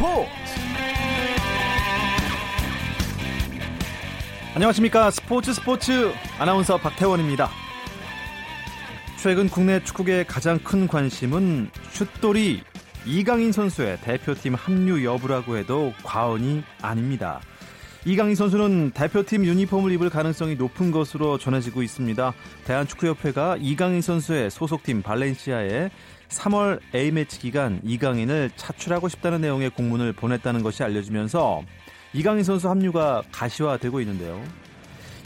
스포츠 0.00 0.30
안녕하십니까 4.54 5.10
스포츠 5.10 5.52
스포츠 5.52 6.12
아나운서 6.38 6.78
박태원입니다 6.78 7.50
최근 9.18 9.50
국내 9.50 9.84
축구계 9.84 10.24
가장 10.24 10.58
큰 10.60 10.88
관심은 10.88 11.70
슛돌이 11.90 12.62
이강인 13.04 13.52
선수의 13.52 13.98
대표팀 14.00 14.54
합류 14.54 15.04
여부라고 15.04 15.58
해도 15.58 15.92
과언이 16.02 16.62
아닙니다. 16.80 17.40
이강인 18.06 18.34
선수는 18.34 18.92
대표팀 18.92 19.44
유니폼을 19.44 19.92
입을 19.92 20.08
가능성이 20.08 20.54
높은 20.54 20.90
것으로 20.90 21.36
전해지고 21.36 21.82
있습니다. 21.82 22.32
대한축구협회가 22.64 23.58
이강인 23.60 24.00
선수의 24.00 24.50
소속팀 24.50 25.02
발렌시아에 25.02 25.90
3월 26.30 26.80
A매치 26.94 27.38
기간 27.40 27.80
이강인을 27.84 28.50
차출하고 28.56 29.08
싶다는 29.08 29.40
내용의 29.40 29.70
공문을 29.70 30.12
보냈다는 30.12 30.62
것이 30.62 30.82
알려지면서 30.82 31.62
이강인 32.12 32.44
선수 32.44 32.68
합류가 32.68 33.22
가시화되고 33.30 34.00
있는데요. 34.00 34.42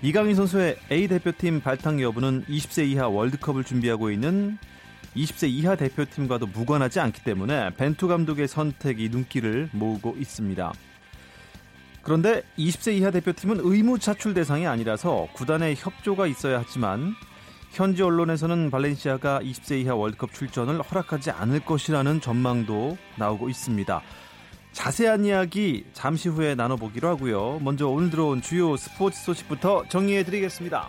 이강인 0.03 0.35
선수의 0.35 0.77
A 0.91 1.09
대표팀 1.09 1.61
발탁 1.61 2.01
여부는 2.01 2.45
20세 2.47 2.87
이하 2.89 3.09
월드컵을 3.09 3.65
준비하고 3.65 4.11
있는 4.11 4.59
20세 5.17 5.49
이하 5.49 5.77
대표팀과도 5.77 6.49
무관하지 6.49 7.01
않기 7.01 7.23
때문에 7.23 7.71
벤투 7.77 8.09
감독의 8.09 8.49
선택이 8.49 9.09
눈길을 9.11 9.71
모으고 9.73 10.17
있습니다. 10.19 10.73
그런데 12.03 12.43
20세 12.59 12.95
이하 12.95 13.11
대표팀은 13.11 13.61
의무 13.61 13.99
차출 13.99 14.35
대상이 14.35 14.67
아니라서 14.67 15.29
구단의 15.35 15.77
협조가 15.79 16.27
있어야 16.27 16.61
하지만 16.61 17.15
현지 17.75 18.05
언론에서는 18.05 18.71
발렌시아가 18.71 19.41
20세 19.41 19.81
이하 19.81 19.97
월드컵 19.97 20.33
출전을 20.33 20.81
허락하지 20.81 21.33
않을 21.33 21.61
것이라는 21.65 22.21
전망도 22.21 22.97
나오고 23.17 23.49
있습니다. 23.49 24.01
자세한 24.71 25.25
이야기 25.25 25.85
잠시 25.93 26.29
후에 26.29 26.55
나눠보기로 26.55 27.09
하고요. 27.09 27.59
먼저 27.63 27.89
오늘 27.89 28.11
들어온 28.11 28.41
주요 28.43 28.77
스포츠 28.77 29.21
소식부터 29.25 29.85
정리해드리겠습니다. 29.89 30.89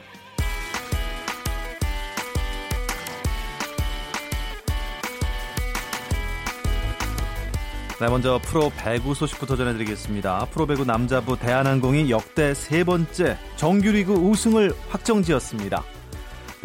네, 8.00 8.09
먼저 8.09 8.40
프로 8.44 8.72
배구 8.78 9.16
소식부터 9.16 9.56
전해드리겠습니다. 9.56 10.48
프로 10.52 10.68
배구 10.68 10.86
남자부 10.86 11.40
대한항공이 11.40 12.12
역대 12.12 12.54
세 12.54 12.84
번째 12.84 13.38
정규리그 13.56 14.14
우승을 14.14 14.74
확정지었습니다. 14.90 15.84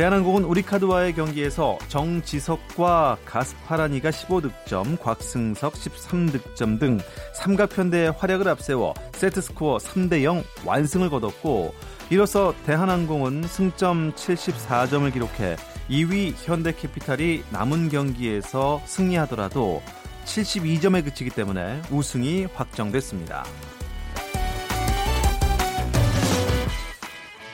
대한항공은 0.01 0.45
우리카드와의 0.45 1.12
경기에서 1.12 1.77
정지석과 1.89 3.19
가스파라니가 3.27 4.09
15득점, 4.09 4.98
곽승석 4.98 5.75
13득점 5.75 6.81
등 6.81 6.98
삼각편대의 7.34 8.12
활약을 8.12 8.48
앞세워 8.48 8.95
세트스코어 9.12 9.77
3대0 9.77 10.43
완승을 10.65 11.11
거뒀고 11.11 11.75
이로써 12.09 12.55
대한항공은 12.65 13.43
승점 13.43 14.15
74점을 14.15 15.12
기록해 15.12 15.56
2위 15.91 16.33
현대캐피탈이 16.34 17.43
남은 17.51 17.91
경기에서 17.91 18.81
승리하더라도 18.87 19.83
72점에 20.25 21.05
그치기 21.05 21.28
때문에 21.28 21.83
우승이 21.91 22.47
확정됐습니다. 22.55 23.45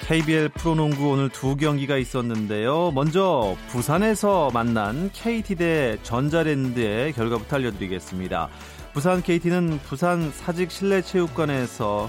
KBL 0.07 0.51
프로농구 0.51 1.09
오늘 1.09 1.29
두 1.29 1.57
경기가 1.57 1.97
있었는데요. 1.97 2.93
먼저 2.93 3.57
부산에서 3.67 4.51
만난 4.55 5.11
KT 5.13 5.57
대 5.57 5.99
전자랜드의 6.05 7.13
결과부터 7.13 7.57
알려드리겠습니다. 7.57 8.49
부산 8.93 9.21
KT는 9.21 9.81
부산 9.83 10.31
사직 10.31 10.71
실내체육관에서 10.71 12.09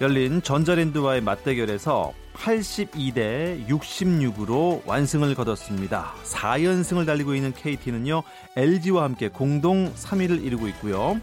열린 0.00 0.40
전자랜드와의 0.40 1.20
맞대결에서 1.22 2.12
82대 2.34 3.66
66으로 3.66 4.86
완승을 4.86 5.34
거뒀습니다. 5.34 6.14
4연승을 6.22 7.06
달리고 7.06 7.34
있는 7.34 7.52
KT는요, 7.52 8.22
LG와 8.54 9.02
함께 9.02 9.26
공동 9.30 9.92
3위를 9.94 10.44
이루고 10.44 10.68
있고요. 10.68 11.20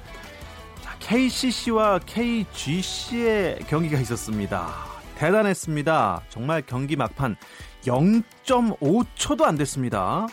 KCC와 0.99 1.99
KGC의 1.99 3.59
경기가 3.69 3.99
있었습니다. 4.01 4.92
대단했습니다. 5.23 6.23
정말 6.27 6.61
경기 6.65 6.97
막판 6.97 7.37
0.5초도 7.85 9.43
안 9.43 9.55
됐습니다. 9.55 10.27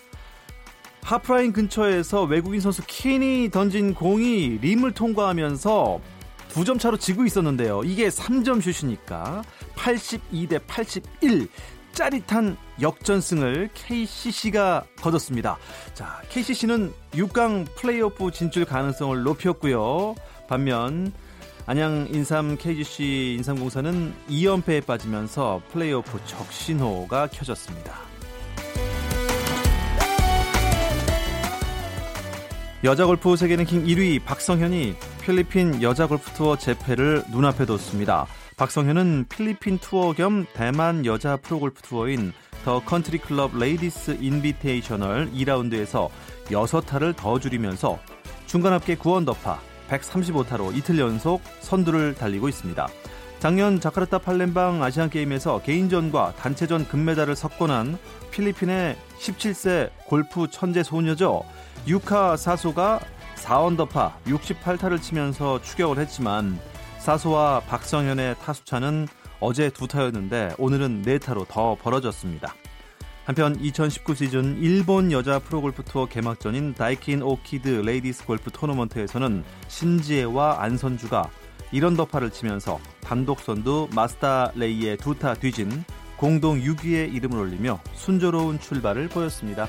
하프라인 1.02 1.52
근처에서 1.52 2.24
외국인 2.24 2.60
선수 2.60 2.82
킨이 2.84 3.50
던진 3.52 3.94
공이 3.94 4.58
림을 4.60 4.92
통과하면서 4.92 6.00
두점 6.48 6.78
차로 6.78 6.96
지고 6.96 7.24
있었는데요. 7.24 7.82
이게 7.84 8.08
3점 8.08 8.60
슛이니까 8.60 9.42
82대 9.76 10.60
81 10.66 11.48
짜릿한 11.92 12.56
역전승을 12.80 13.70
KCC가 13.74 14.86
거뒀습니다. 15.00 15.56
자, 15.94 16.20
KCC는 16.30 16.92
6강 17.12 17.76
플레이오프 17.76 18.32
진출 18.32 18.64
가능성을 18.64 19.22
높였고요. 19.22 20.16
반면 20.48 21.12
안양 21.66 22.08
인삼 22.12 22.56
KGC 22.56 23.36
인삼공사는 23.38 24.12
2연패에 24.28 24.84
빠지면서 24.86 25.62
플레이오프 25.72 26.18
적신호가 26.24 27.28
켜졌습니다. 27.28 27.94
여자 32.82 33.04
골프 33.04 33.36
세계 33.36 33.56
랭킹 33.56 33.84
1위 33.84 34.24
박성현이 34.24 34.94
필리핀 35.22 35.82
여자 35.82 36.06
골프 36.06 36.30
투어 36.30 36.56
제패를 36.56 37.24
눈앞에 37.30 37.66
뒀습니다. 37.66 38.26
박성현은 38.56 39.26
필리핀 39.28 39.78
투어 39.78 40.12
겸 40.12 40.46
대만 40.54 41.04
여자 41.04 41.36
프로골프 41.36 41.82
투어인 41.82 42.32
The 42.64 42.82
Country 42.82 43.18
Club 43.18 43.56
Ladies 43.56 44.18
Invitational 44.20 45.30
2라운드에서 45.32 46.08
6타를 46.46 47.14
더 47.16 47.38
줄이면서 47.38 47.98
중간 48.46 48.72
합계 48.72 48.96
9언더파 48.96 49.69
135타로 49.90 50.76
이틀 50.76 50.98
연속 50.98 51.42
선두를 51.60 52.14
달리고 52.14 52.48
있습니다. 52.48 52.88
작년 53.40 53.80
자카르타 53.80 54.18
팔렘방 54.18 54.82
아시안게임에서 54.82 55.62
개인전과 55.62 56.34
단체전 56.36 56.88
금메달을 56.88 57.34
석권한 57.34 57.98
필리핀의 58.30 58.96
17세 59.18 59.90
골프 60.06 60.48
천재 60.50 60.82
소녀죠. 60.82 61.42
유카 61.86 62.36
사소가 62.36 63.00
4언더파 63.36 64.12
68타를 64.26 65.00
치면서 65.00 65.60
추격을 65.62 65.98
했지만 65.98 66.58
사소와 66.98 67.60
박성현의 67.60 68.36
타수차는 68.42 69.08
어제 69.40 69.70
두 69.70 69.88
타였는데 69.88 70.54
오늘은 70.58 71.02
네 71.02 71.18
타로 71.18 71.46
더 71.46 71.74
벌어졌습니다. 71.76 72.54
한편 73.30 73.54
2019 73.60 74.16
시즌 74.16 74.58
일본 74.60 75.12
여자 75.12 75.38
프로골프 75.38 75.84
투어 75.84 76.06
개막전인 76.06 76.74
다이킨 76.74 77.22
Orchid 77.22 77.68
Ladies 77.68 78.26
골프 78.26 78.50
토너먼트에서는 78.50 79.44
신지애와 79.68 80.60
안선주가 80.60 81.30
1언더파를 81.72 82.32
치면서 82.32 82.80
단독 83.00 83.38
선두 83.38 83.88
마쓰다 83.94 84.50
레이에 84.56 84.96
두 84.96 85.14
타 85.14 85.34
뒤진 85.34 85.84
공동 86.16 86.60
6위에 86.60 87.14
이름을 87.14 87.38
올리며 87.38 87.78
순조로운 87.94 88.58
출발을 88.58 89.08
보였습니다. 89.08 89.68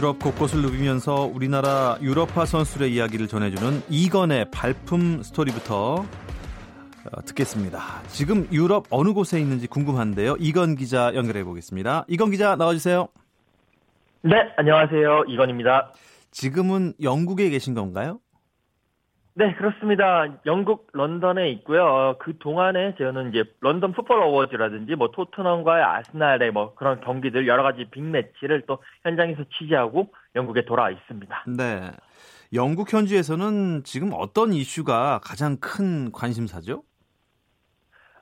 유럽 0.00 0.18
곳곳을 0.18 0.62
누비면서 0.62 1.24
우리나라 1.26 1.98
유럽파 2.00 2.46
선수들의 2.46 2.90
이야기를 2.94 3.28
전해주는 3.28 3.82
이건의 3.90 4.50
발품 4.50 5.22
스토리부터 5.22 5.96
어, 5.96 7.22
듣겠습니다. 7.26 8.00
지금 8.08 8.48
유럽 8.50 8.86
어느 8.88 9.12
곳에 9.12 9.38
있는지 9.38 9.66
궁금한데요. 9.66 10.36
이건 10.38 10.76
기자 10.76 11.14
연결해 11.14 11.44
보겠습니다. 11.44 12.06
이건 12.08 12.30
기자 12.30 12.56
나와주세요. 12.56 13.08
네, 14.22 14.36
안녕하세요. 14.56 15.24
이건입니다. 15.28 15.92
지금은 16.30 16.94
영국에 17.02 17.50
계신 17.50 17.74
건가요? 17.74 18.20
네, 19.34 19.54
그렇습니다. 19.54 20.26
영국 20.44 20.88
런던에 20.92 21.50
있고요. 21.50 21.84
어, 21.84 22.16
그 22.18 22.36
동안에 22.38 22.96
저는 22.96 23.30
이제 23.30 23.44
런던 23.60 23.92
풋볼 23.92 24.20
어워즈라든지 24.20 24.96
뭐 24.96 25.10
토트넘과의 25.12 25.84
아스날의 25.84 26.50
뭐 26.50 26.74
그런 26.74 27.00
경기들 27.00 27.46
여러 27.46 27.62
가지 27.62 27.86
빅 27.90 28.02
매치를 28.02 28.62
또 28.66 28.78
현장에서 29.02 29.44
취재하고 29.56 30.12
영국에 30.34 30.64
돌아와 30.64 30.90
있습니다. 30.90 31.44
네. 31.56 31.90
영국 32.52 32.92
현지에서는 32.92 33.84
지금 33.84 34.10
어떤 34.12 34.52
이슈가 34.52 35.20
가장 35.22 35.56
큰 35.60 36.10
관심사죠? 36.10 36.82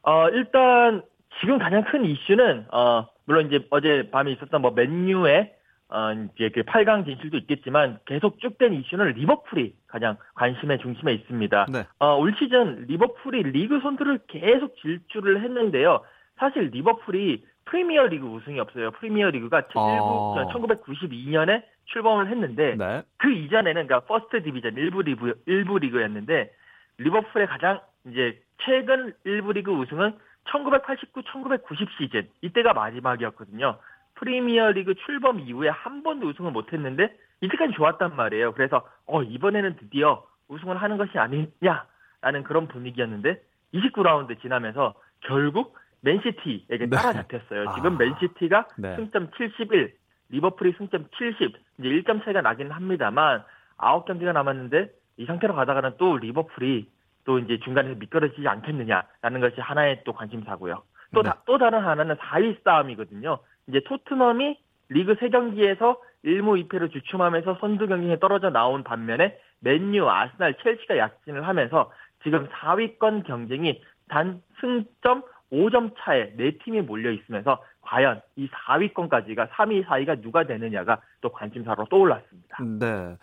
어, 0.02 0.28
일단 0.28 1.02
지금 1.40 1.58
가장 1.58 1.84
큰 1.84 2.04
이슈는 2.04 2.66
어, 2.70 3.08
물론 3.24 3.46
이제 3.46 3.66
어제 3.70 4.10
밤에 4.10 4.32
있었던 4.32 4.60
뭐 4.60 4.72
맨유의 4.72 5.54
어, 5.90 6.12
이제 6.34 6.50
그 6.50 6.62
8강 6.62 7.06
진출도 7.06 7.38
있겠지만 7.38 7.98
계속 8.04 8.38
쭉 8.40 8.58
된 8.58 8.74
이슈는 8.74 9.12
리버풀이 9.12 9.74
가장 9.86 10.16
관심의 10.34 10.78
중심에 10.80 11.12
있습니다. 11.14 11.66
네. 11.72 11.86
어, 11.98 12.16
올 12.16 12.34
시즌 12.38 12.86
리버풀이 12.88 13.44
리그 13.44 13.80
선두를 13.80 14.20
계속 14.26 14.76
질주를 14.76 15.42
했는데요. 15.42 16.02
사실 16.38 16.70
리버풀이 16.72 17.44
프리미어 17.66 18.06
리그 18.06 18.26
우승이 18.26 18.58
없어요. 18.60 18.90
프리미어 18.92 19.30
리그가 19.30 19.68
어. 19.74 20.48
1992년에 20.52 21.62
출범을 21.86 22.28
했는데 22.28 22.74
네. 22.76 23.02
그 23.16 23.30
이전에는 23.30 23.86
그러니까 23.86 24.00
First 24.00 24.42
Division 24.42 24.76
일부 24.76 25.02
리그 25.02 25.40
일부 25.46 25.78
리그였는데 25.78 26.50
리버풀의 26.98 27.46
가장 27.46 27.80
이제 28.06 28.40
최근 28.58 29.14
일부 29.24 29.52
리그 29.52 29.70
우승은 29.70 30.14
1989, 30.50 31.22
1990 31.22 31.88
시즌 31.98 32.28
이때가 32.40 32.72
마지막이었거든요. 32.72 33.78
프리미어 34.18 34.72
리그 34.72 34.94
출범 35.06 35.40
이후에 35.40 35.68
한 35.68 36.02
번도 36.02 36.28
우승을 36.28 36.50
못했는데 36.50 37.14
이때까지 37.40 37.72
좋았단 37.74 38.16
말이에요. 38.16 38.52
그래서 38.52 38.86
어 39.06 39.22
이번에는 39.22 39.76
드디어 39.76 40.24
우승을 40.48 40.76
하는 40.76 40.96
것이 40.96 41.16
아니냐라는 41.18 42.42
그런 42.44 42.66
분위기였는데 42.68 43.40
29라운드 43.74 44.40
지나면서 44.40 44.94
결국 45.20 45.76
맨시티에게 46.00 46.86
네. 46.86 46.90
따라잡혔어요. 46.90 47.68
아. 47.70 47.74
지금 47.74 47.98
맨시티가 47.98 48.66
네. 48.78 48.96
승점 48.96 49.30
71, 49.36 49.94
리버풀이 50.30 50.74
승점 50.78 51.06
70, 51.16 51.56
이제 51.78 51.88
1점 51.88 52.24
차이가 52.24 52.40
나긴 52.40 52.70
합니다만 52.70 53.42
9경기가 53.78 54.32
남았는데 54.32 54.90
이 55.18 55.26
상태로 55.26 55.54
가다가는 55.54 55.92
또 55.98 56.16
리버풀이 56.16 56.88
또 57.24 57.38
이제 57.38 57.58
중간에서 57.60 57.96
미끄러지지 57.98 58.46
않겠느냐라는 58.46 59.40
것이 59.40 59.60
하나의 59.60 60.02
또 60.04 60.12
관심사고요. 60.12 60.82
또, 61.14 61.22
네. 61.22 61.30
다- 61.30 61.42
또 61.46 61.58
다른 61.58 61.80
하나는 61.84 62.16
4위 62.16 62.62
싸움이거든요. 62.64 63.38
이제 63.68 63.80
토트넘이 63.84 64.58
리그 64.88 65.14
3경기에서 65.14 65.98
1무 66.24 66.68
2패로 66.68 66.90
주춤하면서 66.90 67.58
선두 67.60 67.86
경기에 67.86 68.18
떨어져 68.18 68.50
나온 68.50 68.82
반면에 68.82 69.38
맨유, 69.60 70.08
아스날, 70.08 70.56
첼시가 70.62 70.96
약진을 70.96 71.46
하면서 71.46 71.92
지금 72.22 72.48
4위권 72.48 73.24
경쟁이 73.26 73.80
단 74.08 74.42
승점 74.60 75.22
5점 75.52 75.94
차에 75.98 76.32
네 76.36 76.52
팀이 76.58 76.82
몰려 76.82 77.10
있으면서 77.10 77.62
과연 77.88 78.20
이 78.36 78.48
4위권까지가 78.48 79.48
3위, 79.48 79.86
4위가 79.86 80.20
누가 80.20 80.46
되느냐가 80.46 81.00
또 81.22 81.32
관심사로 81.32 81.86
떠올랐습니다. 81.86 82.58
네. 82.78 83.16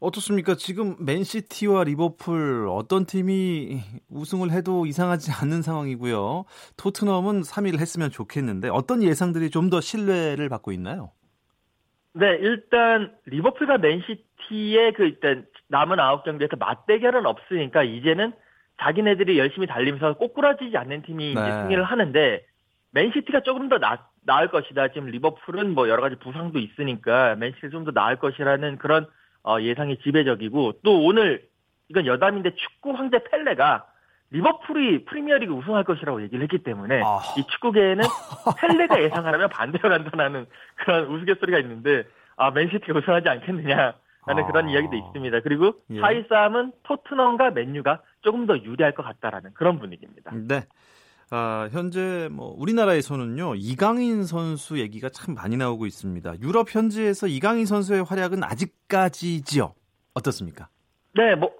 어떻습니까? 0.00 0.56
지금 0.56 0.96
맨시티와 0.98 1.84
리버풀 1.84 2.66
어떤 2.68 3.06
팀이 3.06 3.80
우승을 4.10 4.50
해도 4.50 4.86
이상하지 4.86 5.30
않는 5.40 5.62
상황이고요. 5.62 6.46
토트넘은 6.76 7.42
3위를 7.42 7.78
했으면 7.78 8.10
좋겠는데 8.10 8.68
어떤 8.70 9.02
예상들이 9.04 9.50
좀 9.50 9.68
더 9.68 9.82
신뢰를 9.82 10.48
받고 10.48 10.72
있나요? 10.72 11.10
네, 12.14 12.38
일단 12.40 13.12
리버풀과 13.26 13.76
맨시티의 13.78 14.94
그 14.94 15.02
일단 15.04 15.46
남은 15.68 15.98
9경기에서 15.98 16.58
맞대결은 16.58 17.26
없으니까 17.26 17.82
이제는 17.84 18.32
자기네들이 18.80 19.38
열심히 19.38 19.66
달리면서 19.66 20.14
꼬꾸라지지 20.14 20.74
않는 20.76 21.02
팀이 21.02 21.32
이제 21.32 21.40
네. 21.40 21.52
승리를 21.52 21.84
하는데 21.84 22.46
맨시티가 22.98 23.40
조금 23.40 23.68
더 23.68 23.78
나, 23.78 24.08
나을 24.24 24.48
것이다. 24.48 24.88
지금 24.88 25.06
리버풀은 25.06 25.74
뭐 25.74 25.88
여러 25.88 26.02
가지 26.02 26.16
부상도 26.16 26.58
있으니까 26.58 27.36
맨시티 27.36 27.70
좀 27.70 27.84
더 27.84 27.92
나을 27.92 28.16
것이라는 28.16 28.78
그런 28.78 29.06
어, 29.44 29.60
예상이 29.60 29.98
지배적이고 30.00 30.80
또 30.82 31.04
오늘 31.04 31.44
이건 31.88 32.06
여담인데 32.06 32.54
축구 32.56 32.90
황제 32.92 33.22
펠레가 33.30 33.86
리버풀이 34.30 35.04
프리미어리그 35.04 35.52
우승할 35.54 35.84
것이라고 35.84 36.20
얘기를 36.22 36.42
했기 36.42 36.58
때문에 36.58 37.00
아. 37.02 37.20
이 37.38 37.46
축구계에는 37.46 38.04
펠레가 38.60 39.00
예상하라면 39.02 39.48
반대로 39.48 39.88
간다는 39.88 40.46
그런 40.74 41.06
우스갯소리가 41.06 41.58
있는데 41.60 42.04
아 42.36 42.50
맨시티가 42.50 42.98
우승하지 42.98 43.28
않겠느냐 43.28 43.94
라는 44.26 44.42
아. 44.42 44.46
그런 44.46 44.68
이야기도 44.68 44.96
있습니다. 44.96 45.40
그리고 45.40 45.74
예. 45.90 46.00
4위 46.00 46.28
싸움은 46.28 46.72
토트넘과 46.82 47.52
맨유가 47.52 48.02
조금 48.22 48.44
더 48.46 48.58
유리할 48.58 48.92
것 48.92 49.04
같다라는 49.04 49.54
그런 49.54 49.78
분위기입니다. 49.78 50.32
네. 50.34 50.62
아, 51.30 51.68
현재 51.72 52.28
뭐 52.30 52.54
우리나라에서는요. 52.56 53.54
이강인 53.56 54.24
선수 54.24 54.78
얘기가 54.78 55.10
참 55.10 55.34
많이 55.34 55.56
나오고 55.56 55.84
있습니다. 55.86 56.40
유럽 56.40 56.74
현지에서 56.74 57.26
이강인 57.26 57.66
선수의 57.66 58.04
활약은 58.04 58.42
아직까지지요. 58.42 59.74
어떻습니까? 60.14 60.68
네, 61.14 61.34
뭐 61.34 61.50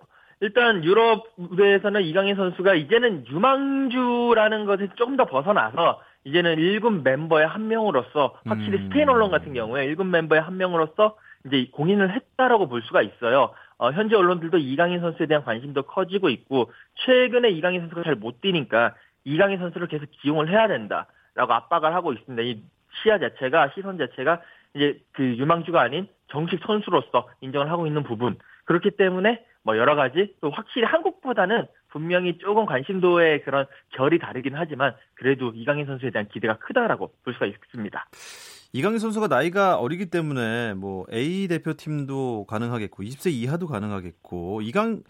일단 0.41 0.83
유럽 0.85 1.27
무대에서는 1.37 2.03
이강인 2.03 2.37
선수가 2.37 2.75
이제는 2.75 3.27
유망주라는 3.27 4.65
것에 4.65 4.89
조금 4.97 5.17
더 5.17 5.27
벗어나서 5.27 6.01
이제는 6.25 6.57
1군 6.57 7.03
멤버의 7.03 7.47
한 7.47 7.69
명으로서 7.69 8.37
확실히 8.47 8.79
음. 8.79 8.85
스페인 8.89 9.09
언론 9.09 9.31
같은 9.31 9.53
경우에 9.53 9.87
1군 9.95 10.07
멤버의 10.07 10.41
한 10.41 10.57
명으로서 10.57 11.17
이제 11.47 11.69
공인을 11.73 12.15
했다라고 12.15 12.69
볼 12.69 12.83
수가 12.83 13.03
있어요. 13.03 13.51
어, 13.79 13.93
현재 13.93 14.17
언론들도 14.17 14.59
이강인 14.59 15.01
선수에 15.01 15.27
대한 15.27 15.45
관심도 15.45 15.83
커지고 15.83 16.31
있고 16.31 16.73
최근에 17.05 17.51
이강인 17.51 17.81
선수가 17.83 18.03
잘 18.03 18.17
못 18.17 18.41
뛰니까 18.41 18.95
이강인 19.25 19.59
선수를 19.59 19.89
계속 19.89 20.07
기용을 20.11 20.51
해야 20.51 20.69
된다라고 20.69 21.53
압박을 21.53 21.95
하고 21.95 22.13
있습니다. 22.13 22.43
이 22.43 22.63
시야 23.03 23.19
자체가 23.19 23.73
시선 23.75 23.99
자체가 23.99 24.43
이제 24.75 25.01
그 25.13 25.23
유망주가 25.23 25.81
아닌 25.81 26.09
정식 26.29 26.61
선수로서 26.67 27.29
인정을 27.41 27.71
하고 27.71 27.87
있는 27.87 28.03
부분 28.03 28.37
그렇기 28.65 28.93
때문에 28.93 29.45
뭐 29.63 29.77
여러 29.77 29.95
가지 29.95 30.35
또 30.41 30.51
확실히 30.51 30.87
한국보다는 30.87 31.67
분명히 31.89 32.39
조금 32.39 32.67
관심도의 32.67 33.43
그런 33.43 33.67
결이 33.91 34.19
다르긴 34.19 34.55
하지만 34.55 34.95
그래도 35.15 35.53
이강인 35.55 35.87
선수에 35.87 36.11
대한 36.11 36.29
기대가 36.29 36.57
크다라고 36.59 37.13
볼 37.25 37.35
수가 37.35 37.47
있습니다. 37.47 38.07
이강인 38.73 38.99
선수가 38.99 39.29
나이가 39.29 39.79
어리기 39.79 40.11
때문에 40.11 40.75
뭐 40.75 41.07
A 41.13 41.49
대표팀도 41.49 42.47
가능하겠고 42.47 43.03
20세 43.03 43.33
이하도 43.33 43.67
가능하겠고 43.67 44.61
이강 44.63 45.03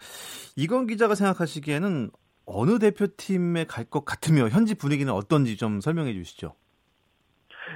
이건 0.55 0.87
기자가 0.87 1.15
생각하시기에는 1.15 2.09
어느 2.51 2.79
대표팀에 2.79 3.65
갈 3.65 3.85
것 3.89 4.05
같으며 4.05 4.47
현지 4.49 4.75
분위기는 4.75 5.11
어떤지 5.13 5.57
좀 5.57 5.81
설명해 5.81 6.13
주시죠. 6.13 6.53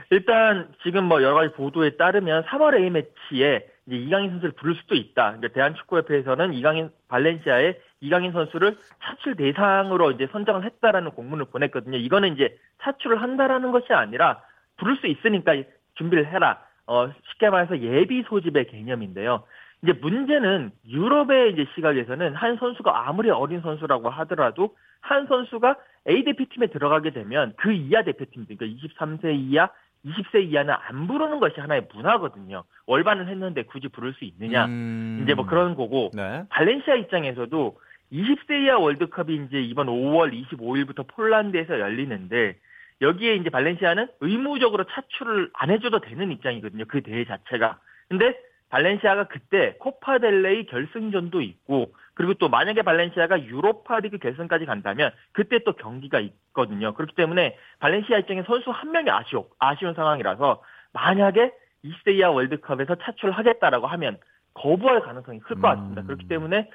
일단 0.09 0.71
지금 0.83 1.05
뭐 1.05 1.21
여러 1.21 1.35
가지 1.35 1.53
보도에 1.53 1.95
따르면 1.97 2.43
3월 2.45 2.79
A 2.79 2.89
매치에 2.89 3.67
이제 3.85 3.95
이강인 3.95 4.31
선수를 4.31 4.53
부를 4.53 4.75
수도 4.75 4.95
있다. 4.95 5.37
그러니까 5.37 5.47
대한축구협회에서는 5.49 6.53
이강인 6.53 6.89
발렌시아에 7.07 7.75
이강인 8.01 8.31
선수를 8.31 8.77
차출 9.03 9.35
대상으로 9.35 10.11
이제 10.11 10.27
선정을 10.31 10.63
했다라는 10.65 11.11
공문을 11.11 11.45
보냈거든요. 11.45 11.97
이거는 11.97 12.33
이제 12.33 12.57
차출을 12.81 13.21
한다라는 13.21 13.71
것이 13.71 13.93
아니라 13.93 14.41
부를 14.77 14.97
수 14.97 15.07
있으니까 15.07 15.53
준비를 15.95 16.31
해라. 16.31 16.59
어, 16.85 17.09
쉽게 17.31 17.49
말해서 17.49 17.79
예비 17.79 18.23
소집의 18.27 18.67
개념인데요. 18.67 19.43
이제 19.83 19.91
문제는 19.91 20.71
유럽의 20.87 21.51
이제 21.51 21.65
시각에서는 21.75 22.35
한 22.35 22.57
선수가 22.57 23.07
아무리 23.07 23.29
어린 23.29 23.61
선수라고 23.61 24.09
하더라도 24.09 24.75
한 25.01 25.27
선수가 25.27 25.75
A 26.09 26.23
대표팀에 26.23 26.67
들어가게 26.67 27.11
되면 27.11 27.53
그 27.57 27.73
이하 27.73 28.03
대표팀들, 28.03 28.55
그러니까 28.55 28.87
23세 28.87 29.35
이하, 29.35 29.69
20세 30.05 30.49
이하는 30.49 30.73
안 30.73 31.07
부르는 31.07 31.39
것이 31.39 31.59
하나의 31.59 31.87
문화거든요. 31.93 32.63
월반을 32.87 33.27
했는데 33.27 33.63
굳이 33.63 33.89
부를 33.89 34.13
수 34.13 34.23
있느냐. 34.23 34.65
음. 34.65 35.19
이제 35.23 35.33
뭐 35.33 35.45
그런 35.45 35.75
거고 35.75 36.11
네. 36.13 36.43
발렌시아 36.49 36.95
입장에서도 36.95 37.77
20세 38.13 38.65
이하 38.65 38.77
월드컵이 38.77 39.35
이제 39.47 39.61
이번 39.61 39.87
5월 39.87 40.31
25일부터 40.47 41.05
폴란드에서 41.07 41.79
열리는데 41.79 42.55
여기에 43.01 43.35
이제 43.35 43.49
발렌시아는 43.49 44.07
의무적으로 44.21 44.85
차출을 44.85 45.49
안 45.53 45.71
해줘도 45.71 45.99
되는 45.99 46.31
입장이거든요. 46.31 46.85
그 46.87 47.01
대회 47.01 47.25
자체가. 47.25 47.79
근데 48.07 48.37
발렌시아가 48.73 49.25
그때 49.25 49.75
코파델레이 49.79 50.65
결승전도 50.65 51.41
있고 51.41 51.93
그리고 52.15 52.33
또 52.33 52.49
만약에 52.49 52.81
발렌시아가 52.81 53.43
유로파리그 53.43 54.17
결승까지 54.17 54.65
간다면 54.65 55.11
그때 55.31 55.59
또 55.63 55.73
경기가 55.73 56.19
있거든요. 56.19 56.95
그렇기 56.95 57.13
때문에 57.13 57.55
발렌시아 57.77 58.17
입장에 58.17 58.41
선수 58.47 58.71
한 58.71 58.91
명이 58.91 59.11
아쉬워, 59.11 59.47
아쉬운 59.59 59.93
상황이라서 59.93 60.63
만약에 60.91 61.51
20세 61.85 62.15
이하 62.15 62.31
월드컵에서 62.31 62.95
차출을 62.95 63.31
하겠다라고 63.33 63.85
하면 63.85 64.17
거부할 64.55 65.01
가능성이 65.01 65.39
클 65.41 65.57
것 65.57 65.67
같습니다. 65.67 66.01
음. 66.01 66.07
그렇기 66.07 66.27
때문에 66.27 66.67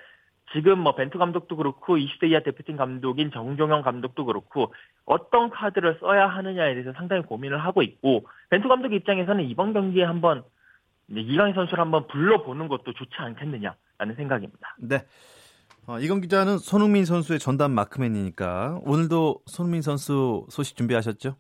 지금 0.53 0.79
뭐 0.79 0.95
벤투 0.95 1.19
감독도 1.19 1.57
그렇고 1.57 1.97
20대 1.97 2.31
이하 2.31 2.41
대표팀 2.41 2.77
감독인 2.77 3.33
정종영 3.33 3.83
감독도 3.83 4.25
그렇고 4.25 4.73
어떤 5.05 5.51
카드를 5.51 5.99
써야 5.99 6.29
하느냐에 6.29 6.75
대해서 6.75 6.93
상당히 6.93 7.23
고민을 7.23 7.59
하고 7.59 7.83
있고 7.83 8.29
벤투 8.51 8.69
감독 8.69 8.93
입장에서는 8.93 9.45
이번 9.45 9.73
경기에 9.73 10.05
한번 10.05 10.45
이제 11.11 11.21
이강인 11.21 11.55
선수를 11.55 11.83
한번 11.83 12.07
불러보는 12.07 12.69
것도 12.69 12.93
좋지 12.93 13.15
않겠느냐라는 13.17 14.15
생각입니다. 14.17 14.77
네. 14.79 15.05
어, 15.87 15.99
이건 16.01 16.21
기자는 16.21 16.59
손흥민 16.59 17.07
선수의 17.07 17.39
전담 17.39 17.73
마크맨이니까 17.73 18.81
오늘도 18.83 19.41
손흥민 19.47 19.81
선수 19.81 20.47
소식 20.51 20.77
준비하셨죠? 20.77 21.37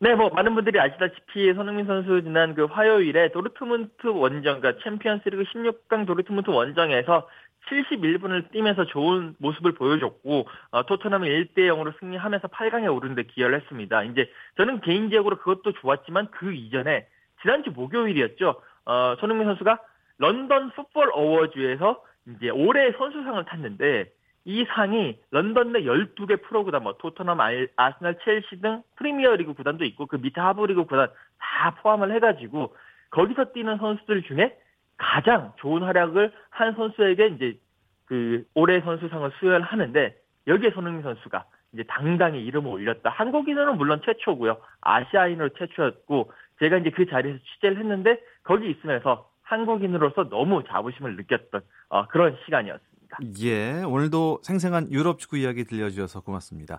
네, 0.00 0.14
뭐 0.14 0.30
많은 0.30 0.54
분들이 0.54 0.80
아시다시피 0.80 1.52
손흥민 1.54 1.86
선수 1.86 2.22
지난 2.22 2.54
그 2.54 2.64
화요일에 2.64 3.30
도르트문트 3.32 4.06
원정, 4.06 4.60
그러니까 4.60 4.82
챔피언스리그 4.82 5.44
16강 5.44 6.06
도르트문트 6.06 6.50
원정에서 6.50 7.28
71분을 7.68 8.50
뛰면서 8.50 8.86
좋은 8.86 9.36
모습을 9.38 9.74
보여줬고 9.74 10.48
어, 10.70 10.86
토트넘을 10.86 11.28
1대 11.28 11.68
0으로 11.68 11.92
승리하면서 12.00 12.48
8강에 12.48 12.92
오르는데 12.92 13.24
기여를 13.24 13.60
했습니다. 13.60 14.02
이제 14.04 14.28
저는 14.56 14.80
개인적으로 14.80 15.36
그것도 15.36 15.72
좋았지만 15.74 16.28
그 16.30 16.52
이전에 16.52 17.06
지난주 17.42 17.70
목요일이었죠. 17.70 18.60
어, 18.86 19.16
손흥민 19.20 19.46
선수가 19.46 19.78
런던 20.18 20.70
풋볼 20.72 21.10
어워즈에서 21.12 22.02
이제 22.28 22.50
올해 22.50 22.92
선수상을 22.92 23.44
탔는데 23.44 24.10
이 24.44 24.64
상이 24.74 25.18
런던 25.30 25.72
내 25.72 25.82
12개 25.82 26.42
프로구단, 26.42 26.82
뭐 26.82 26.94
토트넘, 26.98 27.38
아스널, 27.76 28.18
첼시 28.24 28.60
등 28.60 28.82
프리미어리그 28.96 29.54
구단도 29.54 29.84
있고 29.84 30.06
그 30.06 30.16
밑에 30.16 30.40
하브리그 30.40 30.84
구단 30.84 31.08
다 31.38 31.74
포함을 31.82 32.12
해가지고 32.12 32.74
거기서 33.10 33.52
뛰는 33.52 33.78
선수들 33.78 34.22
중에 34.22 34.56
가장 34.96 35.52
좋은 35.56 35.82
활약을 35.82 36.32
한 36.50 36.74
선수에게 36.74 37.26
이제 37.28 37.58
그 38.06 38.44
올해 38.54 38.80
선수상을 38.80 39.30
수여하는데 39.38 40.16
여기에 40.46 40.70
손흥민 40.70 41.02
선수가 41.02 41.44
이제 41.72 41.84
당당히 41.84 42.44
이름을 42.44 42.70
올렸다. 42.70 43.10
한국인으로는 43.10 43.78
물론 43.78 44.00
최초고요. 44.04 44.58
아시아인으로 44.80 45.50
최초였고 45.50 46.32
제가 46.60 46.78
이제 46.78 46.90
그 46.90 47.06
자리에서 47.06 47.38
취재를 47.54 47.78
했는데 47.78 48.20
거기 48.44 48.70
있으면서 48.70 49.28
한국인으로서 49.42 50.28
너무 50.28 50.62
자부심을 50.68 51.16
느꼈던 51.16 51.62
어, 51.88 52.06
그런 52.06 52.36
시간이었습니다. 52.44 53.18
예, 53.42 53.82
오늘도 53.82 54.40
생생한 54.42 54.92
유럽 54.92 55.18
축구 55.18 55.36
이야기 55.38 55.64
들려주셔서 55.64 56.20
고맙습니다. 56.20 56.78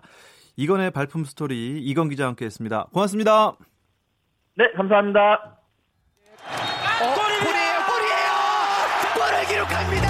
이건의 0.56 0.90
발품 0.90 1.24
스토리 1.24 1.78
이건 1.80 2.08
기자와 2.08 2.28
함께했습니다. 2.30 2.86
고맙습니다. 2.92 3.56
네, 4.56 4.70
감사합니다. 4.72 5.58
어, 6.42 7.14
골이에요, 7.14 7.74
골이에요. 7.90 8.30
골을 9.14 9.46
기록합니다. 9.48 10.08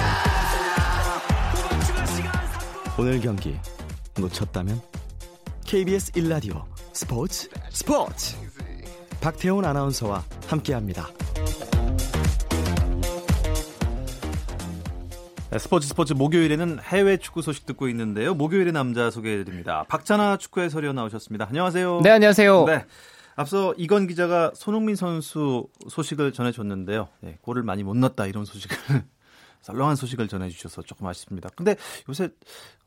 오늘 2.99 3.19
경기 3.19 3.55
놓쳤다면 4.21 4.75
KBS 5.65 6.11
1라디오 6.13 6.63
스포츠 6.93 7.49
스포츠 7.71 8.37
박태훈 9.23 9.63
아나운서와 9.63 10.21
함께합니다. 10.47 11.07
네, 15.49 15.59
스포츠 15.59 15.87
스포츠 15.87 16.11
목요일에는 16.11 16.79
해외 16.81 17.15
축구 17.15 17.41
소식 17.41 17.65
듣고 17.65 17.87
있는데요. 17.87 18.33
목요일의 18.33 18.73
남자 18.73 19.09
소개해드립니다. 19.09 19.85
박찬아 19.87 20.35
축구 20.39 20.59
해설위원 20.59 20.97
나오셨습니다. 20.97 21.47
안녕하세요. 21.47 22.01
네, 22.03 22.09
안녕하세요. 22.09 22.65
네. 22.65 22.85
앞서 23.37 23.73
이건 23.77 24.07
기자가 24.07 24.51
손흥민 24.55 24.97
선수 24.97 25.69
소식을 25.87 26.33
전해줬는데요. 26.33 27.07
네, 27.21 27.37
골을 27.43 27.63
많이 27.63 27.83
못 27.83 27.95
넣었다 27.95 28.25
이런 28.25 28.43
소식을 28.43 28.75
썰렁한 29.61 29.95
소식을 29.95 30.27
전해주셔서 30.27 30.81
조금 30.81 31.07
아쉽습니다. 31.07 31.47
근데 31.55 31.77
요새 32.09 32.27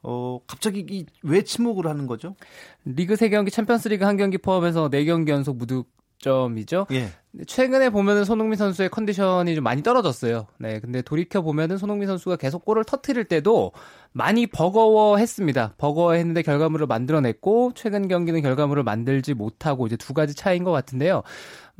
어 0.02 0.40
갑자기 0.46 1.06
왜 1.22 1.42
침묵을 1.42 1.86
하는 1.86 2.06
거죠? 2.06 2.36
리그 2.84 3.14
3경기 3.14 3.50
챔피언스리그 3.50 4.04
한 4.04 4.18
경기 4.18 4.36
포함해서 4.36 4.90
4경기 4.90 5.30
연속 5.30 5.56
무득 5.56 5.95
점이죠. 6.18 6.86
예. 6.92 7.08
최근에 7.46 7.90
보면은 7.90 8.24
손흥민 8.24 8.56
선수의 8.56 8.88
컨디션이 8.88 9.54
좀 9.54 9.62
많이 9.62 9.82
떨어졌어요. 9.82 10.46
네, 10.58 10.80
근데 10.80 11.02
돌이켜 11.02 11.42
보면은 11.42 11.76
손흥민 11.76 12.08
선수가 12.08 12.36
계속 12.36 12.64
골을 12.64 12.84
터트릴 12.84 13.24
때도 13.26 13.72
많이 14.12 14.46
버거워했습니다. 14.46 15.74
버거워했는데 15.76 16.40
결과물을 16.40 16.86
만들어냈고 16.86 17.72
최근 17.74 18.08
경기는 18.08 18.40
결과물을 18.40 18.82
만들지 18.82 19.34
못하고 19.34 19.86
이제 19.86 19.96
두 19.96 20.14
가지 20.14 20.34
차이인 20.34 20.64
것 20.64 20.72
같은데요. 20.72 21.22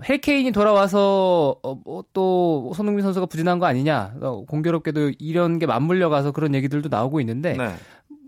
헬케인이 0.07 0.53
돌아와서 0.53 1.57
어, 1.63 1.75
뭐 1.75 2.05
또 2.13 2.73
손흥민 2.75 3.03
선수가 3.03 3.27
부진한 3.27 3.59
거 3.59 3.65
아니냐? 3.67 4.17
어, 4.21 4.45
공교롭게도 4.47 5.13
이런 5.19 5.59
게 5.59 5.65
맞물려 5.67 6.11
가서 6.11 6.33
그런 6.33 6.55
얘기들도 6.55 6.91
나오고 6.91 7.21
있는데 7.21 7.55
네. 7.55 7.75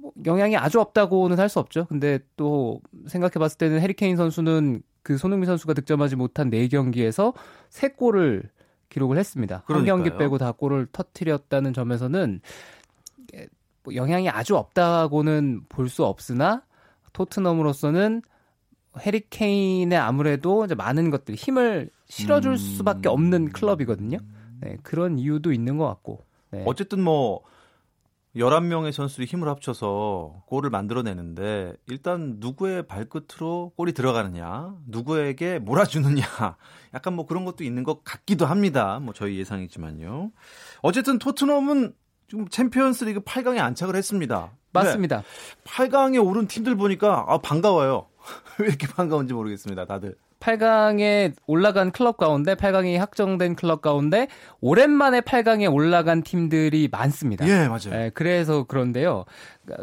뭐 0.00 0.12
영향이 0.24 0.56
아주 0.56 0.80
없다고는 0.80 1.38
할 1.38 1.48
수 1.50 1.58
없죠. 1.58 1.84
근데 1.86 2.18
또 2.36 2.80
생각해 3.06 3.32
봤을 3.34 3.58
때는 3.58 3.80
해리케인 3.80 4.16
선수는 4.16 4.82
그 5.08 5.16
손흥민 5.16 5.46
선수가 5.46 5.72
득점하지 5.72 6.16
못한 6.16 6.50
4경기에서 6.50 7.32
3골을 7.70 8.46
기록을 8.90 9.16
했습니다. 9.16 9.62
그러니까요. 9.64 9.94
한 9.94 10.02
경기 10.04 10.18
빼고 10.18 10.36
다 10.36 10.52
골을 10.52 10.86
터트렸다는 10.92 11.72
점에서는 11.72 12.42
뭐 13.84 13.94
영향이 13.94 14.28
아주 14.28 14.54
없다고는 14.54 15.62
볼 15.70 15.88
수 15.88 16.04
없으나 16.04 16.62
토트넘으로서는 17.14 18.20
해리 19.00 19.22
케인의 19.30 19.98
아무래도 19.98 20.66
이제 20.66 20.74
많은 20.74 21.08
것들 21.08 21.36
힘을 21.36 21.88
실어줄 22.04 22.52
음... 22.52 22.56
수밖에 22.58 23.08
없는 23.08 23.48
클럽이거든요. 23.52 24.18
네, 24.60 24.76
그런 24.82 25.18
이유도 25.18 25.52
있는 25.52 25.78
것 25.78 25.86
같고. 25.86 26.26
네. 26.50 26.64
어쨌든 26.66 27.00
뭐 27.00 27.40
11명의 28.38 28.92
선수들이 28.92 29.26
힘을 29.26 29.48
합쳐서 29.48 30.44
골을 30.46 30.70
만들어내는데 30.70 31.74
일단 31.86 32.36
누구의 32.38 32.86
발끝으로 32.86 33.72
골이 33.76 33.92
들어가느냐, 33.92 34.76
누구에게 34.86 35.58
몰아주느냐, 35.58 36.22
약간 36.94 37.14
뭐 37.14 37.26
그런 37.26 37.44
것도 37.44 37.64
있는 37.64 37.82
것 37.82 38.04
같기도 38.04 38.46
합니다. 38.46 39.00
뭐 39.00 39.12
저희 39.12 39.38
예상이지만요. 39.38 40.30
어쨌든 40.82 41.18
토트넘은 41.18 41.94
지금 42.28 42.48
챔피언스 42.48 43.04
리그 43.04 43.20
8강에 43.20 43.58
안착을 43.58 43.96
했습니다. 43.96 44.52
맞습니다. 44.72 45.22
8강에 45.64 46.24
오른 46.24 46.46
팀들 46.46 46.76
보니까 46.76 47.24
아, 47.26 47.38
반가워요. 47.38 48.06
왜 48.60 48.68
이렇게 48.68 48.86
반가운지 48.86 49.34
모르겠습니다, 49.34 49.86
다들. 49.86 50.16
8강에 50.40 51.32
올라간 51.46 51.92
클럽 51.92 52.16
가운데 52.16 52.54
8강이 52.54 52.96
확정된 52.98 53.56
클럽 53.56 53.82
가운데 53.82 54.28
오랜만에 54.60 55.20
8강에 55.20 55.72
올라간 55.72 56.22
팀들이 56.22 56.88
많습니다. 56.90 57.46
예, 57.48 57.68
맞아요. 57.68 57.92
예, 57.92 58.10
그래서 58.14 58.64
그런데요. 58.64 59.24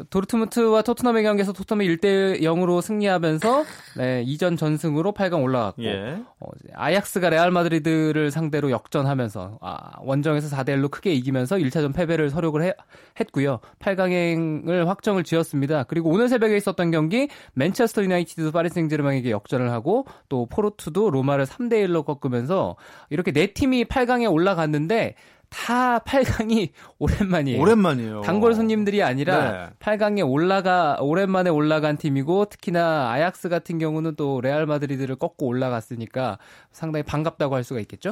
도르트문트와 0.09 0.81
토트넘의 0.81 1.23
경기에서 1.23 1.53
토트넘이 1.53 1.87
1대 1.87 2.41
0으로 2.41 2.81
승리하면서 2.81 3.63
네, 3.97 4.23
2전 4.25 4.57
전승으로 4.57 5.13
8강 5.13 5.43
올라갔고 5.43 5.83
예. 5.83 6.19
어, 6.39 6.47
아약스가 6.73 7.29
레알 7.29 7.51
마드리드를 7.51 8.31
상대로 8.31 8.71
역전하면서 8.71 9.59
아, 9.61 9.91
원정에서 10.01 10.55
4대 10.55 10.69
1로 10.69 10.91
크게 10.91 11.13
이기면서 11.13 11.57
1차전 11.57 11.93
패배를 11.93 12.29
설욕을 12.29 12.61
해, 12.63 12.73
했고요. 13.19 13.59
8강행을 13.79 14.85
확정을 14.85 15.23
지었습니다. 15.23 15.83
그리고 15.83 16.09
오늘 16.09 16.29
새벽에 16.29 16.57
있었던 16.57 16.91
경기 16.91 17.29
맨체스터 17.53 18.03
유나이티드도 18.03 18.51
파리 18.51 18.69
생제르맹에게 18.69 19.31
역전을 19.31 19.71
하고 19.71 20.05
또 20.29 20.45
포르투도 20.45 21.09
로마를 21.09 21.45
3대 21.45 21.85
1로 21.85 22.05
꺾으면서 22.05 22.75
이렇게 23.09 23.31
네 23.31 23.47
팀이 23.47 23.85
8강에 23.85 24.31
올라갔는데 24.31 25.15
다 25.55 25.99
8강이 25.99 26.71
오랜만이에요. 26.99 27.61
오랜만이에요. 27.61 28.21
단골 28.21 28.53
손님들이 28.55 29.01
아니라 29.01 29.51
네. 29.51 29.69
8강에 29.79 30.29
올라가 30.29 30.97
오랜만에 30.99 31.49
올라간 31.49 31.95
팀이고 31.97 32.45
특히나 32.45 33.09
아약스 33.11 33.47
같은 33.47 33.79
경우는 33.79 34.15
또 34.17 34.41
레알 34.41 34.65
마드리드를 34.65 35.15
꺾고 35.15 35.45
올라갔으니까 35.47 36.39
상당히 36.71 37.03
반갑다고 37.03 37.55
할 37.55 37.63
수가 37.63 37.79
있겠죠. 37.81 38.11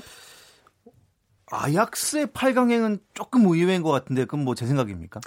아약스의 1.52 2.28
8강행은 2.28 3.00
조금 3.14 3.46
의외인 3.46 3.84
것 3.84 3.92
같은데 3.92 4.24
그건 4.26 4.46
뭐 4.46 4.56
제 4.56 4.66
생각입니까? 4.66 5.20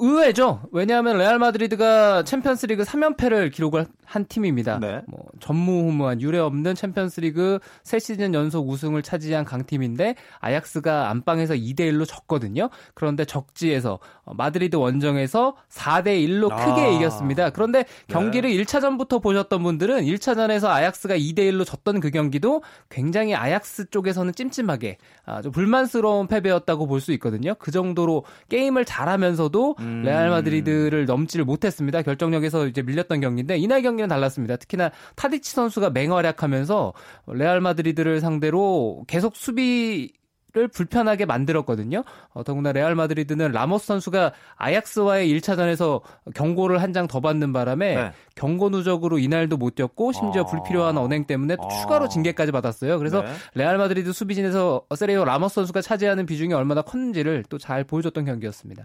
의외죠. 0.00 0.62
왜냐하면 0.72 1.18
레알 1.18 1.38
마드리드가 1.38 2.24
챔피언스리그 2.24 2.82
3연패를 2.84 3.52
기록을 3.52 3.86
한 4.10 4.24
팀입니다. 4.24 4.80
네. 4.80 5.02
뭐 5.06 5.24
전무후무한 5.38 6.20
유례 6.20 6.38
없는 6.38 6.74
챔피언스리그 6.74 7.60
세 7.84 7.98
시즌 7.98 8.34
연속 8.34 8.68
우승을 8.68 9.02
차지한 9.02 9.44
강팀인데 9.44 10.16
아약스가 10.40 11.10
안방에서 11.10 11.54
2대 11.54 11.80
1로 11.92 12.06
졌거든요. 12.06 12.70
그런데 12.94 13.24
적지에서 13.24 14.00
어, 14.24 14.34
마드리드 14.34 14.76
원정에서 14.76 15.54
4대 15.68 16.26
1로 16.26 16.48
크게 16.48 16.80
아. 16.82 16.88
이겼습니다. 16.88 17.50
그런데 17.50 17.84
경기를 18.08 18.50
네. 18.50 18.62
1차전부터 18.62 19.22
보셨던 19.22 19.62
분들은 19.62 20.02
1차전에서 20.02 20.68
아약스가 20.68 21.16
2대 21.16 21.38
1로 21.50 21.64
졌던 21.64 22.00
그 22.00 22.10
경기도 22.10 22.62
굉장히 22.88 23.34
아약스 23.34 23.90
쪽에서는 23.90 24.32
찜찜하게 24.34 24.98
아주 25.24 25.50
불만스러운 25.50 26.26
패배였다고 26.26 26.86
볼 26.86 27.00
수 27.00 27.12
있거든요. 27.12 27.54
그 27.58 27.70
정도로 27.70 28.24
게임을 28.50 28.84
잘하면서도 28.84 29.76
음. 29.78 29.84
음. 29.90 30.02
레알 30.04 30.30
마드리드를 30.30 31.06
넘지를 31.06 31.44
못했습니다. 31.44 32.02
결정력에서 32.02 32.66
이제 32.66 32.82
밀렸던 32.82 33.20
경기인데 33.20 33.56
이날 33.58 33.82
경기 33.82 33.99
는 34.02 34.08
달랐습니다. 34.08 34.56
특히나 34.56 34.90
타디치 35.16 35.52
선수가 35.52 35.90
맹활약하면서 35.90 36.92
레알 37.28 37.60
마드리드를 37.60 38.20
상대로 38.20 39.04
계속 39.06 39.36
수비 39.36 40.12
를 40.52 40.66
불편하게 40.66 41.26
만들었거든요. 41.26 42.02
어, 42.30 42.42
더구나 42.42 42.72
레알 42.72 42.96
마드리드는 42.96 43.52
라모스 43.52 43.86
선수가 43.86 44.32
아약스와의 44.56 45.32
1차전에서 45.32 46.00
경고를 46.34 46.82
한 46.82 46.92
장 46.92 47.06
더 47.06 47.20
받는 47.20 47.52
바람에 47.52 47.94
네. 47.94 48.12
경고 48.34 48.68
누적으로 48.68 49.20
이날도 49.20 49.56
못 49.58 49.76
뛰었고 49.76 50.10
심지어 50.10 50.42
아. 50.42 50.46
불필요한 50.46 50.98
언행 50.98 51.24
때문에 51.24 51.54
또 51.54 51.66
아. 51.66 51.68
추가로 51.68 52.08
징계까지 52.08 52.50
받았어요. 52.50 52.98
그래서 52.98 53.22
네. 53.22 53.28
레알 53.54 53.78
마드리드 53.78 54.12
수비진에서 54.12 54.86
세르히오 54.96 55.24
라모스 55.24 55.54
선수가 55.54 55.82
차지하는 55.82 56.26
비중이 56.26 56.52
얼마나 56.52 56.82
컸는지를 56.82 57.44
또 57.48 57.56
잘 57.56 57.84
보여줬던 57.84 58.24
경기였습니다. 58.24 58.82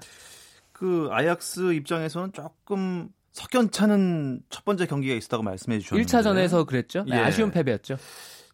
그 0.72 1.07
아약스 1.12 1.74
입장에서는 1.74 2.31
조금 2.34 3.10
석연찮은 3.36 4.39
첫 4.50 4.63
번째 4.63 4.86
경기가 4.88 5.13
있었다고 5.13 5.44
말씀해 5.44 5.80
주셨는데 5.80 6.10
1차전에서 6.10 6.65
그랬죠. 6.65 7.04
네, 7.04 7.18
예. 7.18 7.20
아쉬운 7.20 7.51
패배였죠. 7.51 7.98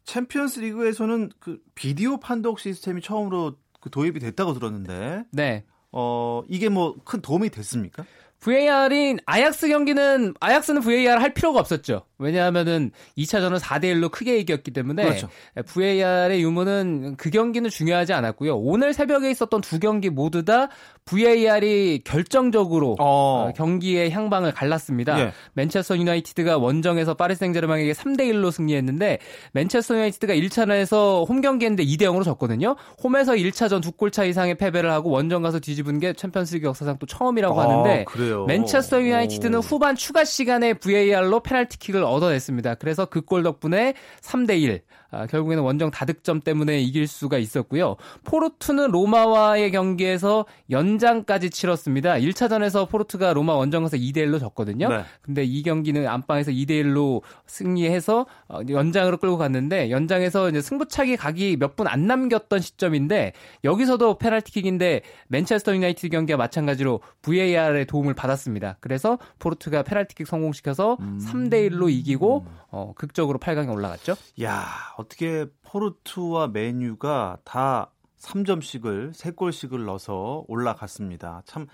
챔피언스 0.05 0.59
리그에서는 0.61 1.29
그 1.39 1.59
비디오 1.75 2.19
판독 2.19 2.59
시스템이 2.59 3.01
처음으로 3.01 3.57
그 3.79 3.91
도입이 3.91 4.19
됐다고 4.19 4.55
들었는데 4.55 5.25
네. 5.31 5.65
어, 5.91 6.41
이게 6.49 6.69
뭐 6.69 6.95
큰 7.05 7.21
도움이 7.21 7.51
됐습니까? 7.51 8.05
VAR인 8.43 9.19
아약스 9.27 9.67
경기는 9.69 10.33
아약스는 10.39 10.81
VAR 10.81 11.19
할 11.21 11.33
필요가 11.33 11.59
없었죠. 11.59 12.03
왜냐하면은 12.17 12.91
2차전은 13.17 13.59
4대 13.59 13.85
1로 13.85 14.11
크게 14.11 14.37
이겼기 14.39 14.71
때문에 14.71 15.03
그렇죠. 15.03 15.29
VAR의 15.67 16.41
유무는 16.41 17.15
그 17.17 17.29
경기는 17.29 17.69
중요하지 17.69 18.13
않았고요. 18.13 18.57
오늘 18.57 18.93
새벽에 18.93 19.29
있었던 19.31 19.61
두 19.61 19.79
경기 19.79 20.09
모두 20.09 20.43
다 20.43 20.69
VAR이 21.05 22.01
결정적으로 22.03 22.95
어. 22.99 23.47
어, 23.49 23.51
경기의 23.55 24.11
향방을 24.11 24.51
갈랐습니다. 24.53 25.19
예. 25.19 25.31
맨체스터 25.53 25.97
유나이티드가 25.97 26.57
원정에서 26.57 27.13
파리 27.15 27.35
생제르맹에게 27.35 27.93
3대 27.93 28.21
1로 28.31 28.51
승리했는데 28.51 29.19
맨체스터 29.53 29.95
유나이티드가 29.95 30.33
1차전에서 30.33 31.27
홈 31.27 31.41
경기했는데 31.41 31.83
2대 31.85 32.01
0으로 32.03 32.23
졌거든요. 32.23 32.75
홈에서 33.03 33.33
1차전 33.33 33.81
두 33.81 33.91
골 33.91 34.09
차 34.09 34.23
이상의 34.23 34.55
패배를 34.55 34.89
하고 34.91 35.09
원정 35.11 35.41
가서 35.43 35.59
뒤집은 35.59 35.99
게 35.99 36.13
챔피언스리그 36.13 36.65
역사상 36.67 36.97
또 36.97 37.05
처음이라고 37.05 37.59
아, 37.61 37.63
하는데 37.65 38.03
그래요? 38.05 38.30
맨체스터 38.47 39.01
유나이티드는 39.01 39.57
오. 39.59 39.61
후반 39.61 39.95
추가 39.95 40.23
시간에 40.25 40.73
VAR로 40.73 41.39
페널티킥을 41.41 42.03
얻어냈습니다. 42.03 42.75
그래서 42.75 43.05
그 43.05 43.21
골 43.21 43.43
덕분에 43.43 43.93
3대 44.21 44.59
1 44.59 44.81
아, 45.11 45.25
결국에는 45.27 45.61
원정 45.63 45.91
다득점 45.91 46.39
때문에 46.41 46.79
이길 46.79 47.05
수가 47.07 47.37
있었고요. 47.37 47.97
포르투는 48.23 48.91
로마와의 48.91 49.71
경기에서 49.71 50.45
연장까지 50.69 51.49
치렀습니다. 51.49 52.13
1차전에서 52.13 52.87
포르투가 52.89 53.33
로마 53.33 53.53
원정 53.53 53.83
가서 53.83 53.97
2대 53.97 54.17
1로 54.19 54.39
졌거든요. 54.39 54.87
네. 54.89 55.03
근데 55.21 55.43
이 55.43 55.61
경기는 55.63 56.07
안방에서 56.07 56.51
2대 56.51 56.71
1로 56.83 57.21
승리해서 57.47 58.25
어, 58.47 58.59
연장으로 58.69 59.17
끌고 59.17 59.37
갔는데 59.37 59.89
연장에서 59.91 60.49
이제 60.49 60.61
승부차기까지 60.61 61.57
몇 61.59 61.75
분 61.75 61.87
안 61.87 62.05
남겼던 62.07 62.59
시점인데 62.61 63.33
여기서도 63.63 64.17
페널티킥인데 64.17 65.01
맨체스터 65.29 65.73
유나이티드 65.75 66.09
경기와 66.09 66.37
마찬가지로 66.37 66.99
VAR의 67.21 67.85
도움을 67.85 68.13
받았습니다. 68.13 68.77
그래서 68.81 69.17
포르투가 69.39 69.83
페널티킥 69.83 70.27
성공시켜서 70.27 70.97
음. 70.99 71.19
3대 71.19 71.69
1로 71.71 71.89
이기고 71.91 72.45
어, 72.69 72.93
극적으로 72.95 73.39
8강에 73.39 73.71
올라갔죠. 73.73 74.15
야, 74.43 74.65
어떻게 75.01 75.45
포르투와 75.63 76.47
맨유가 76.47 77.39
다 77.43 77.91
3점씩을 78.19 79.13
3골씩을 79.13 79.85
넣어서 79.85 80.45
올라갔습니다. 80.47 81.41
참 81.45 81.67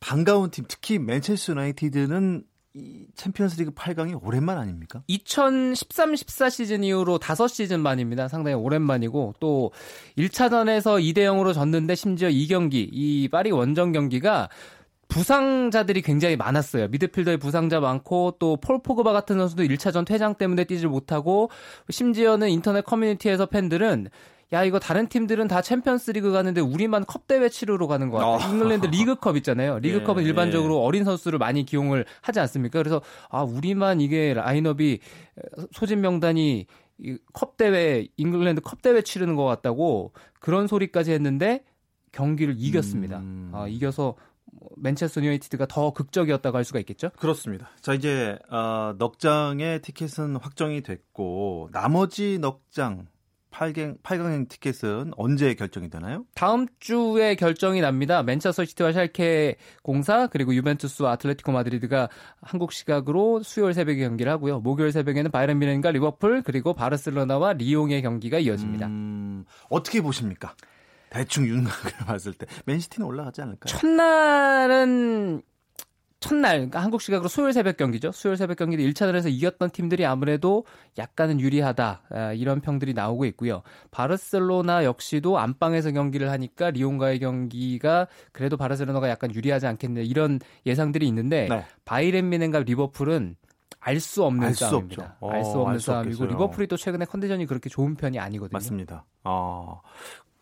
반가운 0.00 0.50
팀, 0.50 0.64
특히 0.66 0.98
맨체스터 0.98 1.52
유나이티드는 1.52 2.44
이 2.74 3.06
챔피언스리그 3.14 3.72
8강이 3.72 4.18
오랜만 4.24 4.56
아닙니까? 4.56 5.02
2013-14 5.08 6.50
시즌 6.50 6.84
이후로 6.84 7.18
5시즌 7.18 7.80
만입니다. 7.80 8.28
상당히 8.28 8.54
오랜만이고 8.56 9.34
또 9.40 9.72
1차전에서 10.16 10.98
2대 11.02 11.18
0으로 11.18 11.52
졌는데 11.52 11.94
심지어 11.94 12.30
이 12.30 12.46
경기, 12.46 12.88
이 12.90 13.28
파리 13.28 13.50
원정 13.50 13.92
경기가 13.92 14.48
부상자들이 15.12 16.02
굉장히 16.02 16.36
많았어요. 16.36 16.88
미드필더에 16.88 17.36
부상자 17.36 17.80
많고 17.80 18.36
또 18.38 18.56
폴 18.62 18.80
포그바 18.82 19.12
같은 19.12 19.38
선수도 19.38 19.62
1차전 19.64 20.06
퇴장 20.06 20.34
때문에 20.36 20.64
뛰질 20.64 20.88
못하고 20.88 21.50
심지어는 21.90 22.48
인터넷 22.50 22.84
커뮤니티에서 22.84 23.46
팬들은 23.46 24.08
야 24.52 24.64
이거 24.64 24.78
다른 24.78 25.08
팀들은 25.08 25.48
다 25.48 25.62
챔피언스리그 25.62 26.30
가는데 26.30 26.60
우리만 26.60 27.04
컵 27.06 27.26
대회 27.26 27.48
치르러 27.48 27.86
가는 27.86 28.10
거 28.10 28.18
같아. 28.18 28.46
아. 28.46 28.48
잉글랜드 28.50 28.86
리그컵 28.86 29.36
있잖아요. 29.38 29.78
리그컵은 29.78 30.22
예, 30.22 30.26
일반적으로 30.26 30.76
예. 30.76 30.80
어린 30.80 31.04
선수를 31.04 31.38
많이 31.38 31.64
기용을 31.64 32.04
하지 32.20 32.40
않습니까? 32.40 32.78
그래서 32.78 33.00
아 33.30 33.42
우리만 33.42 34.00
이게 34.00 34.34
라인업이 34.34 34.98
소집 35.72 35.98
명단이 35.98 36.66
컵 37.32 37.56
대회 37.56 38.06
잉글랜드 38.16 38.60
컵 38.60 38.82
대회 38.82 39.00
치르는 39.02 39.36
것 39.36 39.44
같다고 39.44 40.12
그런 40.38 40.66
소리까지 40.66 41.12
했는데 41.12 41.64
경기를 42.12 42.54
이겼습니다. 42.58 43.18
음. 43.18 43.50
아, 43.54 43.66
이겨서 43.66 44.14
맨체스터 44.76 45.22
유나이티드가 45.22 45.66
더 45.66 45.92
극적이었다고 45.92 46.56
할 46.56 46.64
수가 46.64 46.78
있겠죠? 46.80 47.10
그렇습니다. 47.18 47.70
자 47.80 47.94
이제 47.94 48.38
어, 48.50 48.94
넉 48.98 49.18
장의 49.18 49.82
티켓은 49.82 50.36
확정이 50.36 50.82
됐고 50.82 51.70
나머지 51.72 52.38
넉장 52.38 53.06
8강, 53.52 54.00
8강 54.02 54.48
티켓은 54.48 55.12
언제 55.16 55.54
결정이 55.54 55.90
되나요? 55.90 56.24
다음 56.34 56.66
주에 56.80 57.34
결정이 57.34 57.80
납니다. 57.80 58.22
맨체스터 58.22 58.64
시티와 58.64 58.92
샬케 58.92 59.56
공사 59.82 60.26
그리고 60.26 60.54
유벤투스와 60.54 61.12
아틀레티코 61.12 61.52
마드리드가 61.52 62.08
한국 62.40 62.72
시각으로 62.72 63.42
수요일 63.42 63.74
새벽에 63.74 64.00
경기를 64.00 64.32
하고요. 64.32 64.60
목요일 64.60 64.90
새벽에는 64.90 65.30
바이런 65.30 65.58
미넨과 65.58 65.90
리버풀 65.92 66.42
그리고 66.42 66.72
바르셀로나와 66.72 67.52
리옹의 67.52 68.02
경기가 68.02 68.38
이어집니다. 68.38 68.86
음, 68.86 69.44
어떻게 69.68 70.00
보십니까? 70.00 70.54
대충 71.12 71.46
윤곽을 71.46 71.92
봤을 72.06 72.32
때 72.32 72.46
맨시티는 72.64 73.06
올라가지 73.06 73.42
않을까요? 73.42 73.70
첫날은 73.70 75.42
첫날 76.20 76.52
그러니까 76.58 76.80
한국 76.80 77.02
시각으로 77.02 77.28
수요일 77.28 77.52
새벽 77.52 77.76
경기죠. 77.76 78.12
수요일 78.12 78.36
새벽 78.36 78.56
경기도 78.56 78.82
1차전에서 78.84 79.28
이겼던 79.30 79.70
팀들이 79.70 80.06
아무래도 80.06 80.64
약간은 80.96 81.40
유리하다 81.40 82.02
아, 82.10 82.32
이런 82.32 82.60
평들이 82.60 82.94
나오고 82.94 83.24
있고요. 83.26 83.62
바르셀로나 83.90 84.84
역시도 84.84 85.38
안방에서 85.38 85.90
경기를 85.90 86.30
하니까 86.30 86.70
리옹과의 86.70 87.18
경기가 87.18 88.06
그래도 88.30 88.56
바르셀로나가 88.56 89.08
약간 89.08 89.34
유리하지 89.34 89.66
않겠냐 89.66 90.02
이런 90.02 90.38
예상들이 90.64 91.06
있는데 91.08 91.48
네. 91.50 91.64
바이렌 91.84 92.28
미넨과 92.30 92.60
리버풀은 92.60 93.36
알 93.84 93.98
수 93.98 94.22
없는 94.24 94.46
알 94.46 94.54
싸움입니다. 94.54 95.16
알 95.28 95.42
수 95.44 95.58
없는 95.60 95.74
어, 95.74 95.78
싸움이고 95.80 96.26
리버풀이 96.26 96.68
또 96.68 96.76
최근에 96.76 97.04
컨디션이 97.04 97.46
그렇게 97.46 97.68
좋은 97.68 97.96
편이 97.96 98.20
아니거든요. 98.20 98.54
맞습니다. 98.56 99.04
아, 99.24 99.80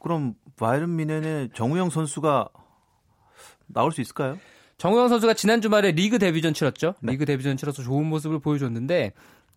그럼 0.00 0.34
바이른 0.56 0.96
미넨의 0.96 1.50
정우영 1.54 1.90
선수가 1.90 2.48
나올 3.68 3.92
수 3.92 4.00
있을까요? 4.00 4.38
정우영 4.78 5.08
선수가 5.08 5.34
지난 5.34 5.60
주말에 5.60 5.92
리그 5.92 6.18
데뷔전 6.18 6.54
치렀죠. 6.54 6.94
네. 7.00 7.12
리그 7.12 7.26
데뷔전 7.26 7.56
치러서 7.56 7.82
좋은 7.82 8.06
모습을 8.06 8.40
보여줬는데 8.40 9.12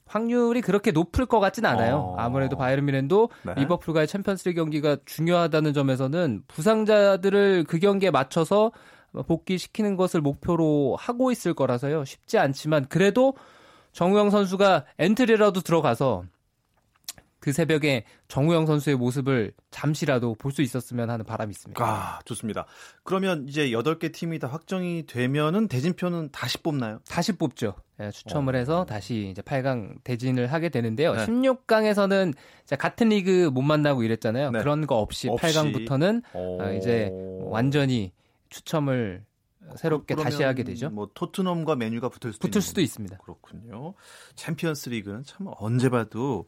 확률이 0.05 0.61
그렇게 0.61 0.91
높을 0.91 1.25
것 1.25 1.39
같진 1.39 1.65
않아요. 1.65 1.95
어... 1.95 2.15
아무래도 2.17 2.57
바이른 2.57 2.85
미넨도 2.85 3.29
네. 3.43 3.53
리버풀과의 3.55 4.07
챔피언스리그 4.07 4.61
경기가 4.61 4.97
중요하다는 5.05 5.73
점에서는 5.73 6.43
부상자들을 6.47 7.63
그 7.67 7.79
경기에 7.79 8.11
맞춰서 8.11 8.71
복귀시키는 9.27 9.95
것을 9.95 10.21
목표로 10.21 10.97
하고 10.99 11.31
있을 11.31 11.53
거라서요. 11.53 12.03
쉽지 12.03 12.37
않지만 12.37 12.87
그래도 12.89 13.35
정우영 13.93 14.29
선수가 14.29 14.85
엔트리라도 14.99 15.61
들어가서 15.61 16.23
그 17.43 17.51
새벽에 17.51 18.05
정우영 18.29 18.65
선수의 18.67 18.95
모습을 18.95 19.51
잠시라도 19.69 20.33
볼 20.35 20.53
수 20.53 20.61
있었으면 20.61 21.09
하는 21.09 21.25
바람이 21.25 21.51
있습니다. 21.51 21.83
아, 21.83 22.19
좋습니다. 22.23 22.65
그러면 23.03 23.47
이제 23.49 23.69
8개 23.71 24.13
팀이 24.13 24.39
다 24.39 24.47
확정이 24.47 25.05
되면은 25.07 25.67
대진표는 25.67 26.29
다시 26.31 26.59
뽑나요? 26.59 26.99
다시 27.09 27.33
뽑죠. 27.33 27.73
네, 27.97 28.11
추첨을 28.11 28.55
어. 28.55 28.59
해서 28.59 28.85
다시 28.85 29.27
이제 29.29 29.41
8강 29.41 30.01
대진을 30.05 30.53
하게 30.53 30.69
되는데요. 30.69 31.13
네. 31.15 31.25
16강에서는 31.25 32.33
같은 32.79 33.09
리그 33.09 33.49
못 33.53 33.61
만나고 33.61 34.03
이랬잖아요. 34.03 34.51
네. 34.51 34.59
그런 34.59 34.87
거 34.87 34.99
없이, 34.99 35.27
없이. 35.27 35.45
8강부터는 35.47 36.21
어. 36.33 36.71
이제 36.77 37.09
완전히 37.41 38.13
추첨을 38.51 39.25
새롭게 39.75 40.15
다시 40.15 40.43
하게 40.43 40.63
되죠. 40.63 40.89
뭐 40.89 41.09
토트넘과 41.13 41.75
맨유가 41.75 42.09
붙을 42.09 42.33
수도, 42.33 42.47
붙을 42.47 42.61
수도 42.61 42.81
있습니다. 42.81 43.17
그렇군요. 43.17 43.93
챔피언스 44.35 44.89
리그는 44.89 45.23
참 45.23 45.47
언제 45.57 45.89
봐도 45.89 46.47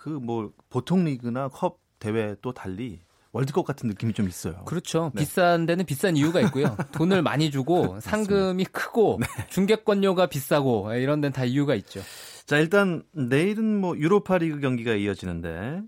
그 0.00 0.08
뭐 0.08 0.52
보통 0.70 1.04
리그나 1.04 1.48
컵 1.48 1.78
대회 1.98 2.34
또 2.40 2.52
달리 2.52 3.00
월드컵 3.32 3.64
같은 3.64 3.88
느낌이 3.88 4.12
좀 4.12 4.26
있어요. 4.28 4.64
그렇죠. 4.64 5.12
네. 5.14 5.20
비싼 5.20 5.66
데는 5.66 5.84
비싼 5.84 6.16
이유가 6.16 6.40
있고요. 6.40 6.76
돈을 6.92 7.22
많이 7.22 7.50
주고 7.50 8.00
상금이 8.00 8.64
크고 8.64 9.18
네. 9.20 9.26
중계권료가 9.50 10.26
비싸고 10.26 10.92
이런 10.94 11.20
데는 11.20 11.32
다 11.32 11.44
이유가 11.44 11.74
있죠. 11.76 12.00
자, 12.46 12.58
일단 12.58 13.04
내일은 13.12 13.80
뭐 13.80 13.96
유로파 13.96 14.38
리그 14.38 14.58
경기가 14.58 14.94
이어지는데 14.94 15.82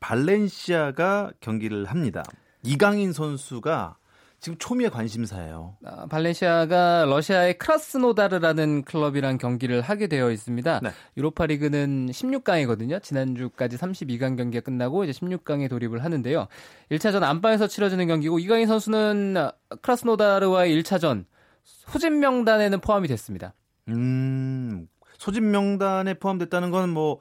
발렌시아가 0.00 1.30
경기를 1.40 1.84
합니다. 1.84 2.24
이강인 2.64 3.12
선수가 3.12 3.96
지금 4.40 4.56
초미의 4.58 4.90
관심사예요. 4.90 5.76
아, 5.84 6.06
발렌시아가 6.06 7.04
러시아의 7.04 7.58
크라스노다르라는 7.58 8.84
클럽이랑 8.84 9.36
경기를 9.36 9.82
하게 9.82 10.06
되어 10.06 10.30
있습니다. 10.30 10.80
네. 10.82 10.90
유로파 11.16 11.46
리그는 11.46 12.06
16강이거든요. 12.06 13.02
지난주까지 13.02 13.76
32강 13.76 14.38
경기가 14.38 14.64
끝나고 14.64 15.04
이제 15.04 15.12
16강에 15.12 15.68
돌입을 15.68 16.02
하는데요. 16.02 16.48
1차전 16.90 17.22
안방에서 17.22 17.66
치러지는 17.66 18.06
경기고 18.06 18.38
이강인 18.38 18.66
선수는 18.66 19.34
크라스노다르와의 19.82 20.80
1차전 20.80 21.26
소집 21.62 22.12
명단에는 22.14 22.80
포함이 22.80 23.08
됐습니다. 23.08 23.52
음, 23.88 24.88
소집 25.18 25.42
명단에 25.44 26.14
포함됐다는 26.14 26.70
건 26.70 26.90
뭐 26.90 27.20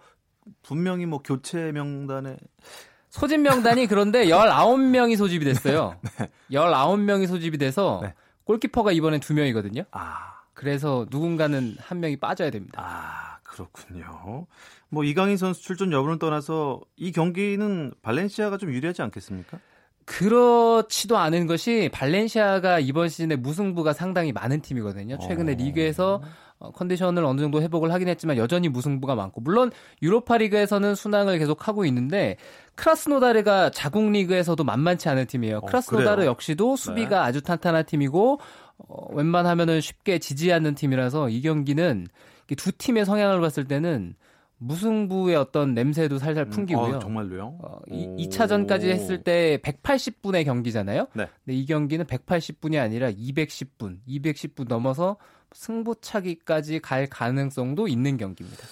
분명히 0.61 1.05
뭐 1.05 1.21
교체 1.21 1.71
명단에 1.71 2.37
소집 3.09 3.39
명단이 3.41 3.87
그런데 3.87 4.25
19명이 4.25 5.17
소집이 5.17 5.45
됐어요. 5.45 5.95
네. 6.19 6.29
19명이 6.51 7.27
소집이 7.27 7.57
돼서 7.57 7.99
네. 8.03 8.13
골키퍼가 8.45 8.91
이번엔 8.91 9.19
두 9.19 9.33
명이거든요. 9.33 9.83
아. 9.91 10.39
그래서 10.53 11.05
누군가는 11.09 11.77
한 11.79 11.99
명이 12.01 12.17
빠져야 12.17 12.49
됩니다. 12.49 12.81
아, 12.83 13.39
그렇군요. 13.43 14.45
뭐 14.89 15.05
이강인 15.05 15.37
선수 15.37 15.61
출전 15.61 15.93
여부는 15.93 16.19
떠나서 16.19 16.81
이 16.97 17.13
경기는 17.13 17.93
발렌시아가 18.01 18.57
좀 18.57 18.73
유리하지 18.73 19.01
않겠습니까? 19.03 19.57
그렇지도 20.03 21.17
않은 21.17 21.45
것이 21.47 21.89
발렌시아가 21.93 22.79
이번 22.79 23.09
시즌에 23.09 23.35
무승부가 23.35 23.93
상당히 23.93 24.33
많은 24.33 24.61
팀이거든요. 24.61 25.19
최근에 25.19 25.53
어... 25.53 25.55
리그에서 25.55 26.15
어, 26.15 26.27
컨디션을 26.59 27.23
어느 27.23 27.39
정도 27.39 27.61
회복을 27.61 27.91
하긴 27.93 28.07
했지만 28.09 28.37
여전히 28.37 28.67
무승부가 28.69 29.15
많고 29.15 29.41
물론 29.41 29.71
유로파 30.01 30.37
리그에서는 30.37 30.95
순항을 30.95 31.39
계속 31.39 31.67
하고 31.67 31.85
있는데 31.85 32.37
크라스노다르가 32.75 33.71
자국 33.71 34.09
리그에서도 34.11 34.61
만만치 34.63 35.09
않은 35.09 35.25
팀이에요. 35.27 35.57
어, 35.57 35.61
크라스노다르 35.61 36.25
역시도 36.25 36.75
수비가 36.75 37.21
네. 37.21 37.27
아주 37.27 37.41
탄탄한 37.41 37.85
팀이고 37.85 38.39
어, 38.77 39.13
웬만하면은 39.13 39.81
쉽게 39.81 40.19
지지 40.19 40.51
않는 40.53 40.75
팀이라서 40.75 41.29
이 41.29 41.41
경기는 41.41 42.07
두 42.57 42.71
팀의 42.71 43.05
성향을 43.05 43.39
봤을 43.41 43.65
때는 43.65 44.15
무승부의 44.59 45.35
어떤 45.35 45.73
냄새도 45.73 46.19
살살 46.19 46.45
음, 46.45 46.49
풍기고요. 46.49 46.87
음, 46.87 46.95
아, 46.95 46.99
정말로요? 46.99 47.57
어, 47.61 47.79
이, 47.89 48.27
2차전까지 48.27 48.83
했을 48.83 49.23
때 49.23 49.59
180분의 49.63 50.45
경기잖아요. 50.45 51.07
네. 51.13 51.27
근데 51.43 51.57
이 51.57 51.65
경기는 51.65 52.05
180분이 52.05 52.79
아니라 52.79 53.09
210분, 53.11 53.99
210분 54.07 54.67
넘어서 54.67 55.17
승부차기까지 55.53 56.79
갈 56.79 57.07
가능성도 57.07 57.87
있는 57.87 58.17
경기입니다. 58.17 58.63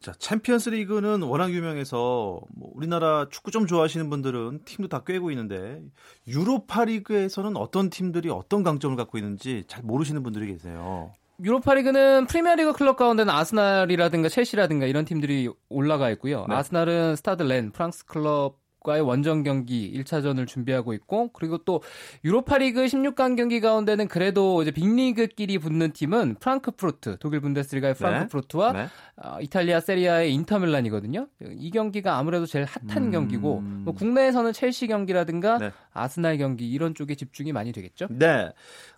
자, 0.00 0.12
챔피언스 0.18 0.70
리그는 0.70 1.22
워낙 1.22 1.50
유명해서 1.50 2.40
뭐 2.54 2.70
우리나라 2.74 3.26
축구 3.30 3.50
좀 3.50 3.66
좋아하시는 3.66 4.10
분들은 4.10 4.60
팀도 4.64 4.88
다 4.88 5.02
꿰고 5.02 5.30
있는데 5.30 5.80
유로파 6.26 6.84
리그에서는 6.84 7.56
어떤 7.56 7.88
팀들이 7.88 8.28
어떤 8.28 8.62
강점을 8.62 8.96
갖고 8.96 9.16
있는지 9.16 9.64
잘 9.66 9.82
모르시는 9.82 10.22
분들이 10.22 10.46
계세요. 10.46 11.12
유로파리그는 11.42 12.26
프리미어리그 12.26 12.72
클럽 12.74 12.96
가운데는 12.96 13.32
아스날이라든가 13.32 14.28
첼시라든가 14.28 14.86
이런 14.86 15.04
팀들이 15.04 15.50
올라가 15.68 16.10
있고요. 16.10 16.46
네. 16.48 16.54
아스날은 16.54 17.16
스타드 17.16 17.42
렌 17.42 17.72
프랑스 17.72 18.04
클럽과의 18.06 19.02
원정 19.02 19.42
경기 19.42 19.92
1차전을 19.98 20.46
준비하고 20.46 20.92
있고 20.94 21.32
그리고 21.32 21.58
또 21.58 21.82
유로파리그 22.24 22.84
16강 22.84 23.36
경기 23.36 23.60
가운데는 23.60 24.06
그래도 24.06 24.62
이제 24.62 24.70
빅리그끼리 24.70 25.58
붙는 25.58 25.92
팀은 25.92 26.36
프랑크푸르트 26.38 27.16
독일 27.18 27.40
분데스리가의 27.40 27.94
네. 27.94 27.98
프랑크푸르트와 27.98 28.72
네. 28.72 28.82
네. 28.82 28.88
어, 29.16 29.38
이탈리아 29.40 29.80
세리에 29.80 30.12
A의 30.12 30.32
인터밀란이거든요. 30.34 31.26
이 31.50 31.70
경기가 31.72 32.16
아무래도 32.16 32.46
제일 32.46 32.64
핫한 32.64 33.06
음... 33.06 33.10
경기고 33.10 33.60
뭐 33.60 33.92
국내에서는 33.92 34.52
첼시 34.52 34.86
경기라든가 34.86 35.58
네. 35.58 35.72
아스날 35.92 36.38
경기 36.38 36.70
이런 36.70 36.94
쪽에 36.94 37.16
집중이 37.16 37.52
많이 37.52 37.72
되겠죠. 37.72 38.06
네. 38.10 38.52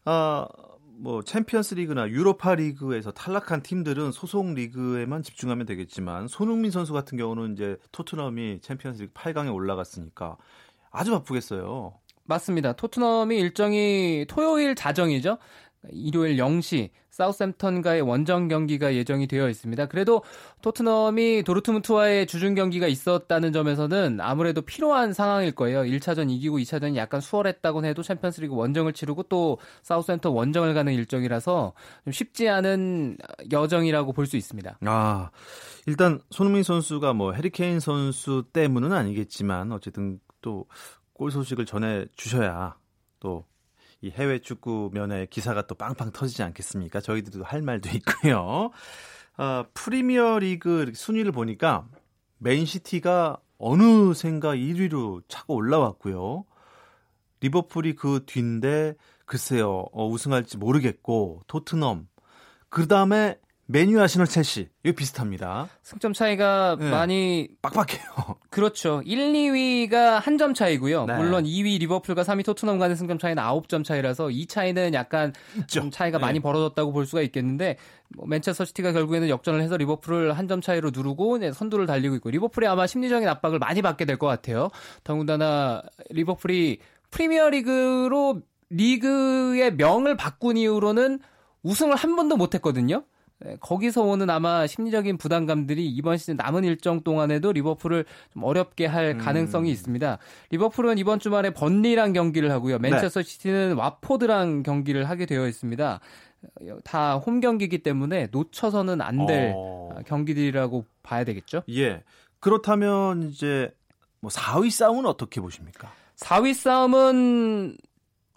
어... 0.05 0.45
뭐 0.99 1.23
챔피언스 1.23 1.75
리그나 1.75 2.09
유로파 2.09 2.55
리그에서 2.55 3.11
탈락한 3.11 3.63
팀들은 3.63 4.13
소속 4.13 4.55
리그에만 4.55 5.23
집중하면 5.23 5.67
되겠지만 5.67 6.29
손흥민 6.29 6.71
선수 6.71 6.93
같은 6.93 7.19
경우는 7.19 7.53
이제 7.53 7.77
토트넘이 7.93 8.61
챔피언스 8.63 9.03
리그 9.03 9.13
8강에 9.13 9.53
올라갔으니까 9.55 10.37
아주 10.91 11.11
바쁘겠어요. 11.11 11.95
맞습니다. 12.25 12.73
토트넘이 12.73 13.39
일정이 13.39 14.27
토요일 14.29 14.75
자정이죠. 14.75 15.39
일요일 15.91 16.37
0시 16.37 16.91
사우샘프턴과의 17.11 18.03
원정 18.03 18.49
경기가 18.49 18.95
예정이 18.95 19.27
되어 19.27 19.49
있습니다. 19.49 19.87
그래도 19.87 20.23
토트넘이 20.61 21.45
도르트문트와의 21.45 22.27
주중 22.27 22.55
경기가 22.55 22.87
있었다는 22.87 23.53
점에서는 23.53 24.21
아무래도 24.21 24.61
필요한 24.61 25.13
상황일 25.15 25.53
거예요. 25.53 25.81
1차전 25.83 26.31
이기고 26.31 26.59
2차전이 26.59 26.97
약간 26.97 27.21
수월했다고 27.23 27.85
해도 27.87 28.03
챔피언스리그 28.03 28.55
원정을 28.55 28.93
치르고 28.93 29.25
또 29.25 29.59
사우샘프턴 29.83 30.33
원정을 30.33 30.75
가는 30.75 30.93
일정이라서 30.93 31.73
좀 32.05 32.13
쉽지 32.13 32.49
않은 32.49 33.17
여정이라고 33.51 34.13
볼 34.13 34.27
수 34.27 34.37
있습니다. 34.37 34.79
아, 34.85 35.31
일단 35.87 36.21
손흥민 36.31 36.65
선수가 36.65 37.13
뭐 37.15 37.33
해리케인 37.33 37.81
선수 37.81 38.45
때문은 38.53 38.93
아니겠지만 38.93 39.73
어쨌든 39.73 40.19
또 40.43 40.67
골 41.19 41.31
소식을 41.31 41.65
전해 41.65 42.05
주셔야 42.15 42.77
또 43.21 43.47
이 44.03 44.11
해외 44.11 44.39
축구 44.39 44.91
면에 44.93 45.27
기사가 45.27 45.67
또 45.67 45.75
빵빵 45.75 46.13
터지지 46.13 46.43
않겠습니까? 46.43 47.01
저희들도 47.01 47.45
할 47.45 47.63
말도 47.63 47.89
있고요. 47.97 48.71
어, 49.39 49.65
프리미어 49.75 50.39
리그 50.39 50.93
순위를 50.95 51.33
보니까 51.33 51.87
맨시티가 52.39 53.39
어느샌가 53.59 54.55
1위로 54.55 55.23
차고 55.29 55.55
올라왔고요. 55.55 56.45
리버풀이 57.41 57.95
그 57.95 58.23
뒤인데 58.27 58.95
글쎄요 59.25 59.87
어, 59.93 60.07
우승할지 60.09 60.57
모르겠고 60.57 61.43
토트넘 61.47 62.09
그 62.69 62.89
다음에 62.89 63.39
맨유 63.69 64.01
아스널 64.01 64.29
첼시 64.29 64.69
이거 64.85 64.95
비슷합니다. 64.95 65.69
승점 65.83 66.13
차이가 66.13 66.77
네. 66.79 66.89
많이 66.89 67.49
빡빡해요. 67.63 68.37
그렇죠. 68.49 69.03
1, 69.05 69.33
2위가 69.33 70.21
한 70.21 70.37
점 70.39 70.55
차이고요. 70.55 71.07
네. 71.07 71.17
물론 71.17 71.45
2위 71.45 71.81
리버풀과 71.81 72.23
3위 72.23 72.45
토트넘 72.45 72.79
간의 72.79 72.97
승점 72.97 73.19
차이는 73.19 73.43
9점 73.43 73.83
차이라서 73.85 74.31
이 74.31 74.47
차이는 74.47 74.95
약간 74.95 75.33
좀 75.67 75.91
차이가 75.91 76.19
네. 76.19 76.23
많이 76.27 76.41
벌어졌다고 76.41 76.93
볼 76.93 77.07
수가 77.07 77.23
있겠는데 77.23 77.77
뭐 78.15 78.27
맨체스터 78.29 78.65
시티가 78.67 78.93
결국에는 78.93 79.29
역전을 79.29 79.61
해서 79.63 79.77
리버풀을 79.77 80.33
한 80.39 80.47
점 80.47 80.61
차이로 80.61 80.91
누르고 80.95 81.41
선두를 81.53 81.87
달리고 81.87 82.15
있고 82.17 82.31
리버풀이 82.31 82.69
아마 82.69 82.87
심리적인 82.87 83.27
압박을 83.29 83.59
많이 83.59 83.83
받게 83.83 84.05
될 84.05 84.17
것 84.17 84.27
같아요. 84.29 84.69
더군다나 85.03 85.83
리버풀이 86.11 86.79
프리미어리그로 87.11 88.43
리그의 88.71 89.75
명을 89.75 90.17
바꾼 90.17 90.57
이후로는 90.57 91.19
우승을 91.63 91.97
한 91.97 92.15
번도 92.15 92.37
못했거든요. 92.37 93.03
네, 93.41 93.57
거기서 93.61 94.03
오는 94.03 94.31
아마 94.31 94.67
심리적인 94.67 95.19
부담감들이 95.19 95.87
이번 95.87 96.17
시즌 96.17 96.37
남은 96.37 96.65
일정 96.65 97.03
동안에도 97.03 97.53
리버풀을 97.53 98.07
좀 98.33 98.45
어렵게 98.45 98.87
할 98.87 99.17
음. 99.17 99.19
가능성이 99.19 99.71
있습니다. 99.71 100.19
리버풀은 100.51 100.97
이번 100.99 101.19
주말에 101.19 101.51
번리랑 101.51 102.15
경기를 102.15 102.51
하고요. 102.51 102.79
맨체스터 102.79 103.23
네. 103.23 103.29
시티는 103.29 103.75
와포드랑 103.75 104.63
경기를 104.63 105.09
하게 105.09 105.27
되어 105.27 105.47
있습니다. 105.47 106.01
다 106.85 107.19
홈 107.27 107.41
경기이기 107.41 107.83
때문에 107.83 108.29
놓쳐서는 108.31 109.01
안될 109.01 109.53
어... 109.55 109.97
경기들이라고 110.07 110.85
봐야 111.03 111.25
되겠죠. 111.25 111.63
예. 111.71 112.03
그렇다면 112.41 113.25
이제 113.25 113.71
뭐 114.21 114.31
4위 114.31 114.71
싸움은 114.71 115.07
어떻게 115.07 115.41
보십니까? 115.41 115.91
4위 116.17 116.55
싸움은 116.55 117.77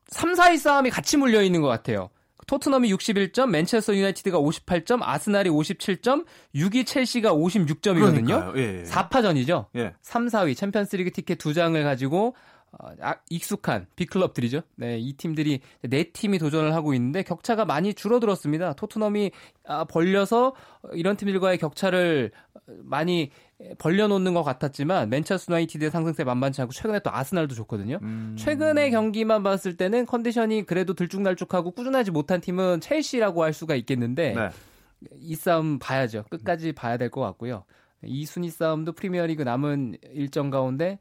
3, 0.08 0.34
4위 0.34 0.58
싸움이 0.58 0.90
같이 0.90 1.18
물려 1.18 1.42
있는 1.42 1.62
것 1.62 1.68
같아요. 1.68 2.10
토트넘이 2.50 2.92
61점, 2.92 3.52
맨체스터 3.52 3.96
유나이티드가 3.96 4.40
58점, 4.40 5.02
아스날이 5.04 5.52
57점, 5.52 6.26
6위 6.56 6.84
첼시가 6.84 7.32
56점이거든요. 7.32 8.58
예, 8.58 8.80
예. 8.80 8.84
4파전이죠. 8.86 9.68
예. 9.76 9.94
3, 10.02 10.26
4위 10.26 10.58
챔피언스리그 10.58 11.12
티켓 11.12 11.38
두 11.38 11.54
장을 11.54 11.82
가지고 11.84 12.34
어, 12.72 12.90
아, 13.02 13.16
익숙한 13.30 13.88
빅클럽들이죠. 13.96 14.62
네, 14.76 14.98
이 15.00 15.14
팀들이 15.14 15.62
네 15.82 16.04
팀이 16.04 16.38
도전을 16.38 16.74
하고 16.74 16.94
있는데 16.94 17.24
격차가 17.24 17.66
많이 17.66 17.94
줄어들었습니다. 17.94 18.74
토트넘이 18.74 19.32
아, 19.66 19.86
벌려서 19.86 20.54
이런 20.94 21.18
팀들과의 21.18 21.58
격차를 21.58 22.32
많이 22.84 23.32
벌려놓는 23.80 24.34
것 24.34 24.44
같았지만 24.44 25.10
맨체스터 25.10 25.54
유나이티드의 25.54 25.92
상승세 25.92 26.24
만만치 26.24 26.62
않고 26.62 26.72
최근에 26.74 27.00
또 27.00 27.12
아스날도 27.12 27.56
좋거든요. 27.56 28.00
음... 28.04 28.36
최근의 28.38 28.92
경기만 28.92 29.44
봤을 29.44 29.76
때는 29.76 30.06
컨디션이 30.06 30.64
그래도 30.66 30.94
들쭉날쭉하고 30.94 31.72
꾸준하지 31.72 32.12
못한 32.12 32.40
팀은 32.42 32.80
첼시라고 32.80 33.44
할 33.44 33.54
수가 33.54 33.76
있겠는데 33.76 34.34
네. 34.34 34.50
이 35.20 35.36
싸움 35.36 35.80
봐야죠. 35.80 36.26
끝까지 36.30 36.74
봐야 36.74 36.98
될 36.98 37.10
것 37.10 37.22
같고요. 37.22 37.66
이 38.04 38.26
순위 38.26 38.50
싸움도 38.50 38.94
프리미어리그 38.94 39.44
남은 39.44 39.98
일정 40.14 40.50
가운데 40.50 41.00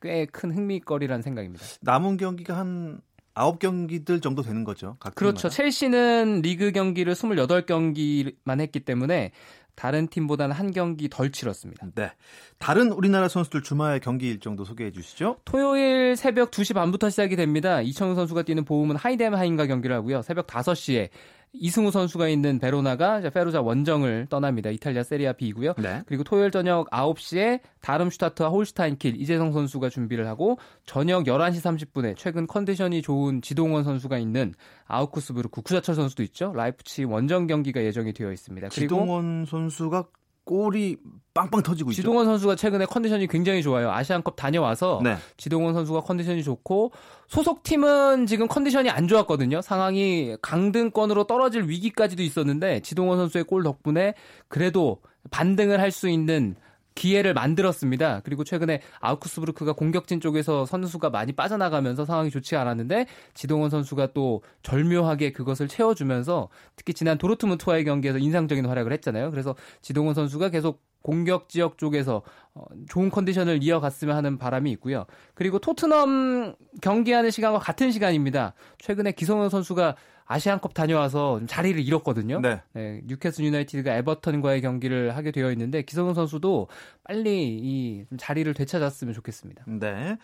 꽤 0.00 0.26
큰 0.26 0.52
흥미거리라는 0.52 1.22
생각입니다. 1.22 1.64
남은 1.82 2.16
경기가 2.16 2.56
한 2.56 3.00
9경기들 3.34 4.22
정도 4.22 4.42
되는 4.42 4.64
거죠. 4.64 4.96
그렇죠. 5.14 5.48
첼시는 5.48 6.40
리그 6.42 6.72
경기를 6.72 7.12
28경기만 7.14 8.60
했기 8.60 8.80
때문에 8.80 9.32
다른 9.74 10.08
팀보다는 10.08 10.56
한 10.56 10.70
경기 10.70 11.10
덜 11.10 11.30
치렀습니다. 11.30 11.86
네. 11.94 12.10
다른 12.58 12.90
우리나라 12.92 13.28
선수들 13.28 13.62
주말 13.62 14.00
경기 14.00 14.26
일정도 14.28 14.64
소개해 14.64 14.90
주시죠. 14.90 15.36
토요일 15.44 16.16
새벽 16.16 16.50
2시 16.50 16.74
반부터 16.74 17.10
시작이 17.10 17.36
됩니다. 17.36 17.82
이청용 17.82 18.14
선수가 18.14 18.44
뛰는 18.44 18.64
보험은 18.64 18.96
하이덴하임과 18.96 19.66
경기를 19.66 19.94
하고요. 19.94 20.22
새벽 20.22 20.46
5시에 20.46 21.10
이승우 21.60 21.90
선수가 21.90 22.28
있는 22.28 22.58
베로나가 22.58 23.20
페루자 23.30 23.60
원정을 23.60 24.26
떠납니다. 24.28 24.70
이탈리아 24.70 25.02
세리아 25.02 25.32
B이고요. 25.32 25.74
네. 25.78 26.02
그리고 26.06 26.24
토요일 26.24 26.50
저녁 26.50 26.88
9시에 26.90 27.60
다름슈타트와 27.80 28.48
홀슈타인킬 28.48 29.20
이재성 29.20 29.52
선수가 29.52 29.88
준비를 29.88 30.26
하고 30.26 30.58
저녁 30.84 31.24
11시 31.24 31.60
30분에 31.92 32.14
최근 32.16 32.46
컨디션이 32.46 33.02
좋은 33.02 33.42
지동원 33.42 33.84
선수가 33.84 34.18
있는 34.18 34.54
아우크스부르크 34.86 35.62
구자철 35.62 35.94
선수도 35.94 36.22
있죠. 36.24 36.52
라이프치히 36.54 37.04
원정 37.04 37.46
경기가 37.46 37.82
예정이 37.82 38.12
되어 38.12 38.32
있습니다. 38.32 38.68
지동원 38.68 39.44
선수가 39.46 40.06
골이 40.46 40.96
빵빵 41.34 41.62
터지고 41.62 41.90
있죠. 41.90 42.00
지동원 42.00 42.24
선수가 42.24 42.56
최근에 42.56 42.86
컨디션이 42.86 43.26
굉장히 43.26 43.62
좋아요. 43.62 43.90
아시안컵 43.90 44.36
다녀와서 44.36 45.00
네. 45.04 45.16
지동원 45.36 45.74
선수가 45.74 46.00
컨디션이 46.00 46.42
좋고 46.42 46.92
소속 47.26 47.62
팀은 47.62 48.24
지금 48.26 48.48
컨디션이 48.48 48.88
안 48.88 49.06
좋았거든요. 49.08 49.60
상황이 49.60 50.36
강등권으로 50.40 51.24
떨어질 51.24 51.64
위기까지도 51.68 52.22
있었는데 52.22 52.80
지동원 52.80 53.18
선수의 53.18 53.44
골 53.44 53.64
덕분에 53.64 54.14
그래도 54.48 55.02
반등을 55.30 55.80
할 55.80 55.90
수 55.90 56.08
있는 56.08 56.54
기회를 56.96 57.34
만들었습니다. 57.34 58.22
그리고 58.24 58.42
최근에 58.42 58.80
아우크스부르크가 59.00 59.74
공격진 59.74 60.20
쪽에서 60.20 60.66
선수가 60.66 61.10
많이 61.10 61.32
빠져나가면서 61.32 62.04
상황이 62.04 62.30
좋지 62.30 62.56
않았는데 62.56 63.06
지동원 63.34 63.70
선수가 63.70 64.08
또 64.14 64.42
절묘하게 64.64 65.30
그것을 65.30 65.68
채워주면서 65.68 66.48
특히 66.74 66.94
지난 66.94 67.18
도르트문트와의 67.18 67.84
경기에서 67.84 68.18
인상적인 68.18 68.66
활약을 68.66 68.92
했잖아요. 68.94 69.30
그래서 69.30 69.54
지동원 69.82 70.14
선수가 70.14 70.48
계속 70.48 70.82
공격 71.02 71.48
지역 71.48 71.78
쪽에서 71.78 72.22
어, 72.54 72.64
좋은 72.88 73.10
컨디션을 73.10 73.62
이어갔으면 73.62 74.16
하는 74.16 74.38
바람이 74.38 74.72
있고요. 74.72 75.06
그리고 75.34 75.60
토트넘 75.60 76.56
경기하는 76.80 77.30
시간과 77.30 77.60
같은 77.60 77.92
시간입니다. 77.92 78.54
최근에 78.78 79.12
기성용 79.12 79.48
선수가 79.48 79.94
아시안컵 80.26 80.74
다녀와서 80.74 81.40
자리를 81.46 81.80
잃었거든요. 81.80 82.40
네. 82.40 82.60
네, 82.72 83.00
뉴캐슬 83.04 83.44
유나이티드가 83.44 83.94
에버턴과의 83.96 84.60
경기를 84.60 85.16
하게 85.16 85.30
되어 85.30 85.50
있는데 85.52 85.82
기성용 85.82 86.14
선수도 86.14 86.68
빨리 87.04 87.58
이 87.62 88.04
자리를 88.16 88.52
되찾았으면 88.52 89.14
좋겠습니다. 89.14 89.64
네. 89.66 90.18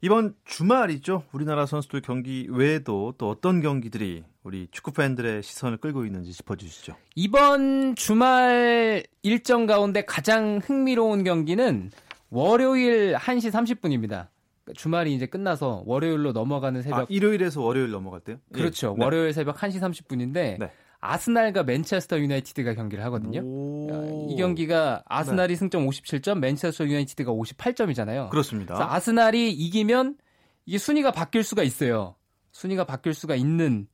이번 0.00 0.34
주말이죠. 0.44 1.24
우리나라 1.32 1.64
선수들 1.64 2.02
경기 2.02 2.46
외에도 2.50 3.14
또 3.16 3.30
어떤 3.30 3.62
경기들이 3.62 4.24
우리 4.42 4.68
축구 4.70 4.92
팬들의 4.92 5.42
시선을 5.42 5.78
끌고 5.78 6.04
있는지 6.04 6.32
짚어주시죠. 6.32 6.94
이번 7.14 7.94
주말 7.96 9.04
일정 9.22 9.64
가운데 9.64 10.04
가장 10.04 10.60
흥미로운 10.62 11.24
경기는 11.24 11.90
월요일 12.28 13.14
1시 13.14 13.50
30분입니다. 13.50 14.28
주말이 14.74 15.14
이제 15.14 15.26
끝나서 15.26 15.82
월요일로 15.86 16.32
넘어가는 16.32 16.80
새벽. 16.82 17.00
아, 17.00 17.06
일요일에서 17.08 17.60
월요일 17.60 17.90
넘어갈 17.90 18.20
때요? 18.20 18.38
예. 18.54 18.58
그렇죠. 18.58 18.94
네. 18.98 19.04
월요일 19.04 19.32
새벽 19.32 19.56
1시 19.56 19.80
30분인데 19.80 20.58
네. 20.58 20.70
아스날과 21.00 21.64
맨체스터 21.64 22.18
유나이티드가 22.18 22.74
경기를 22.74 23.04
하거든요. 23.04 23.42
이 24.30 24.36
경기가 24.36 25.02
아스날이 25.06 25.52
네. 25.52 25.58
승점 25.58 25.86
57점, 25.86 26.38
맨체스터 26.38 26.86
유나이티드가 26.86 27.30
58점이잖아요. 27.30 28.30
그렇습니다. 28.30 28.94
아스날이 28.94 29.52
이기면 29.52 30.16
이게 30.64 30.78
순위가 30.78 31.10
바뀔 31.10 31.42
수가 31.42 31.62
있어요. 31.62 32.14
순위가 32.52 32.84
바뀔 32.84 33.12
수가 33.12 33.34
있는 33.34 33.86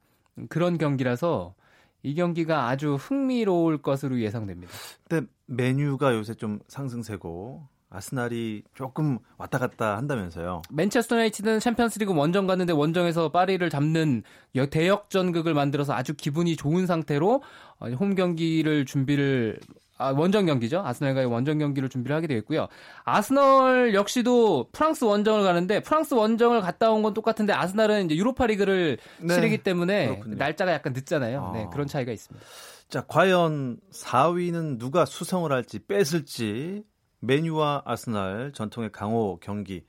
그런 0.48 0.78
경기라서 0.78 1.54
이 2.02 2.14
경기가 2.14 2.68
아주 2.68 2.94
흥미로울 2.94 3.82
것으로 3.82 4.20
예상됩니다. 4.20 4.72
근데 5.08 5.26
메뉴가 5.46 6.14
요새 6.14 6.34
좀 6.34 6.60
상승세고 6.68 7.66
아스날이 7.90 8.62
조금 8.74 9.18
왔다 9.36 9.58
갔다 9.58 9.96
한다면서요. 9.96 10.62
맨체스터 10.70 11.16
유나이티드는 11.16 11.58
챔피언스리그 11.60 12.14
원정 12.14 12.46
갔는데 12.46 12.72
원정에서 12.72 13.30
파리를 13.30 13.68
잡는 13.68 14.22
대역전극을 14.70 15.54
만들어서 15.54 15.92
아주 15.92 16.14
기분이 16.14 16.56
좋은 16.56 16.86
상태로 16.86 17.42
어, 17.80 17.88
홈 17.88 18.14
경기를 18.14 18.86
준비를 18.86 19.58
아, 19.98 20.12
원정 20.16 20.46
경기죠. 20.46 20.80
아스날과의 20.82 21.26
원정 21.26 21.58
경기를 21.58 21.88
준비를 21.90 22.16
하게 22.16 22.26
되어 22.26 22.38
있고요. 22.38 22.68
아스널 23.04 23.92
역시도 23.92 24.68
프랑스 24.72 25.04
원정을 25.04 25.42
가는데 25.44 25.80
프랑스 25.80 26.14
원정을 26.14 26.62
갔다 26.62 26.90
온 26.90 27.02
건 27.02 27.12
똑같은데 27.12 27.52
아스날은 27.52 28.06
이제 28.06 28.16
유로파 28.16 28.46
리그를 28.46 28.96
네, 29.20 29.34
치르기 29.34 29.58
때문에 29.58 30.06
그렇군요. 30.08 30.36
날짜가 30.36 30.72
약간 30.72 30.92
늦잖아요. 30.94 31.44
아. 31.44 31.52
네, 31.52 31.66
그런 31.72 31.86
차이가 31.86 32.12
있습니다. 32.12 32.46
자, 32.88 33.04
과연 33.08 33.78
4위는 33.92 34.78
누가 34.78 35.04
수성을 35.04 35.50
할지 35.52 35.78
뺏을지 35.80 36.82
메뉴와 37.20 37.82
아스날 37.84 38.52
전통의 38.52 38.92
강호 38.92 39.38
경기 39.40 39.84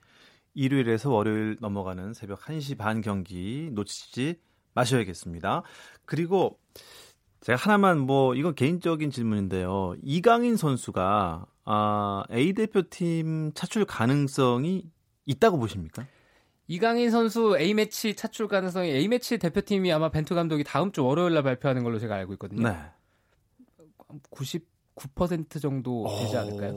일요일에서 0.53 1.09
월요일 1.11 1.57
넘어가는 1.59 2.13
새벽 2.13 2.41
1시 2.41 2.77
반 2.77 3.01
경기 3.01 3.69
놓치지 3.71 4.39
마셔야겠습니다. 4.73 5.63
그리고 6.05 6.59
제가 7.41 7.57
하나만 7.57 7.99
뭐 7.99 8.35
이건 8.35 8.53
개인적인 8.53 9.11
질문인데요. 9.11 9.95
이강인 10.03 10.57
선수가 10.57 11.45
아, 11.65 12.23
A 12.31 12.53
대표팀 12.53 13.53
차출 13.53 13.85
가능성이 13.85 14.89
있다고 15.25 15.57
보십니까? 15.57 16.05
이강인 16.67 17.11
선수 17.11 17.57
A 17.59 17.73
매치 17.73 18.15
차출 18.15 18.47
가능성이 18.47 18.91
A 18.91 19.07
매치 19.07 19.37
대표팀이 19.37 19.91
아마 19.91 20.09
벤투 20.09 20.35
감독이 20.35 20.63
다음 20.63 20.91
주 20.91 21.03
월요일 21.03 21.33
날 21.33 21.43
발표하는 21.43 21.83
걸로 21.83 21.99
제가 21.99 22.15
알고 22.15 22.33
있거든요. 22.33 22.67
네. 22.67 22.77
99% 25.01 25.61
정도 25.61 26.05
되지 26.19 26.37
않을까요? 26.37 26.71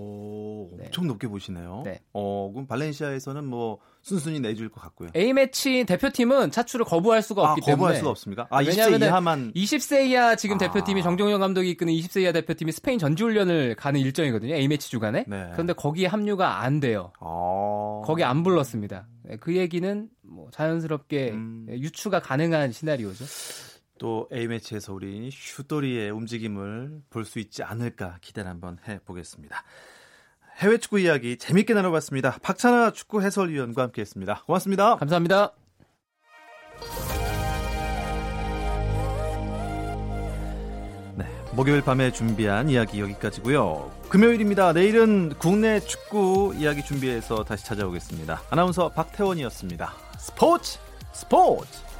네. 0.76 0.84
엄청 0.86 1.06
높게 1.06 1.28
보시네요. 1.28 1.82
네. 1.84 2.00
어, 2.12 2.50
그럼 2.52 2.66
발렌시아에서는 2.66 3.44
뭐 3.44 3.78
순순히 4.02 4.40
내줄 4.40 4.68
것 4.68 4.80
같고요. 4.80 5.10
A매치 5.14 5.84
대표팀은 5.84 6.50
차출을 6.50 6.84
거부할 6.84 7.22
수가 7.22 7.42
없기 7.52 7.62
아, 7.62 7.66
때문에 7.66 7.74
거부할 7.74 7.96
수가 7.96 8.10
없습니까? 8.10 8.46
아, 8.50 8.62
20세 8.62 9.00
이하만 9.02 9.52
20세 9.54 10.06
이하 10.08 10.36
지금 10.36 10.56
아. 10.56 10.58
대표팀이 10.58 11.02
정종영 11.02 11.40
감독이 11.40 11.70
이끄는 11.70 11.92
20세 11.92 12.22
이하 12.22 12.32
대표팀이 12.32 12.72
스페인 12.72 12.98
전지훈련을 12.98 13.74
가는 13.76 14.00
일정이거든요. 14.00 14.54
A매치 14.54 14.90
주간에. 14.90 15.24
네. 15.26 15.48
그런데 15.52 15.72
거기에 15.72 16.06
합류가 16.06 16.60
안 16.60 16.80
돼요. 16.80 17.12
아. 17.20 18.02
거기 18.04 18.24
안 18.24 18.42
불렀습니다. 18.42 19.06
네, 19.24 19.36
그 19.38 19.56
얘기는 19.56 20.08
뭐 20.22 20.50
자연스럽게 20.50 21.30
음. 21.30 21.66
유추가 21.70 22.20
가능한 22.20 22.72
시나리오죠. 22.72 23.24
또 24.04 24.28
A매치에서 24.30 24.92
우리 24.92 25.30
슈도리의 25.32 26.10
움직임을 26.10 27.00
볼 27.08 27.24
수 27.24 27.38
있지 27.38 27.62
않을까 27.62 28.18
기대를 28.20 28.50
한번 28.50 28.76
해보겠습니다. 28.86 29.64
해외 30.58 30.76
축구 30.76 31.00
이야기 31.00 31.38
재밌게 31.38 31.72
나눠봤습니다. 31.72 32.36
박찬아 32.42 32.90
축구 32.90 33.22
해설위원과 33.22 33.84
함께했습니다. 33.84 34.42
고맙습니다. 34.44 34.96
감사합니다. 34.96 35.54
네, 41.16 41.24
목요일 41.56 41.80
밤에 41.80 42.12
준비한 42.12 42.68
이야기 42.68 43.00
여기까지고요. 43.00 43.90
금요일입니다. 44.10 44.74
내일은 44.74 45.32
국내 45.38 45.80
축구 45.80 46.54
이야기 46.58 46.84
준비해서 46.84 47.42
다시 47.42 47.64
찾아오겠습니다. 47.64 48.42
아나운서 48.50 48.90
박태원이었습니다. 48.90 49.94
스포츠 50.18 50.78
스포츠 51.14 51.93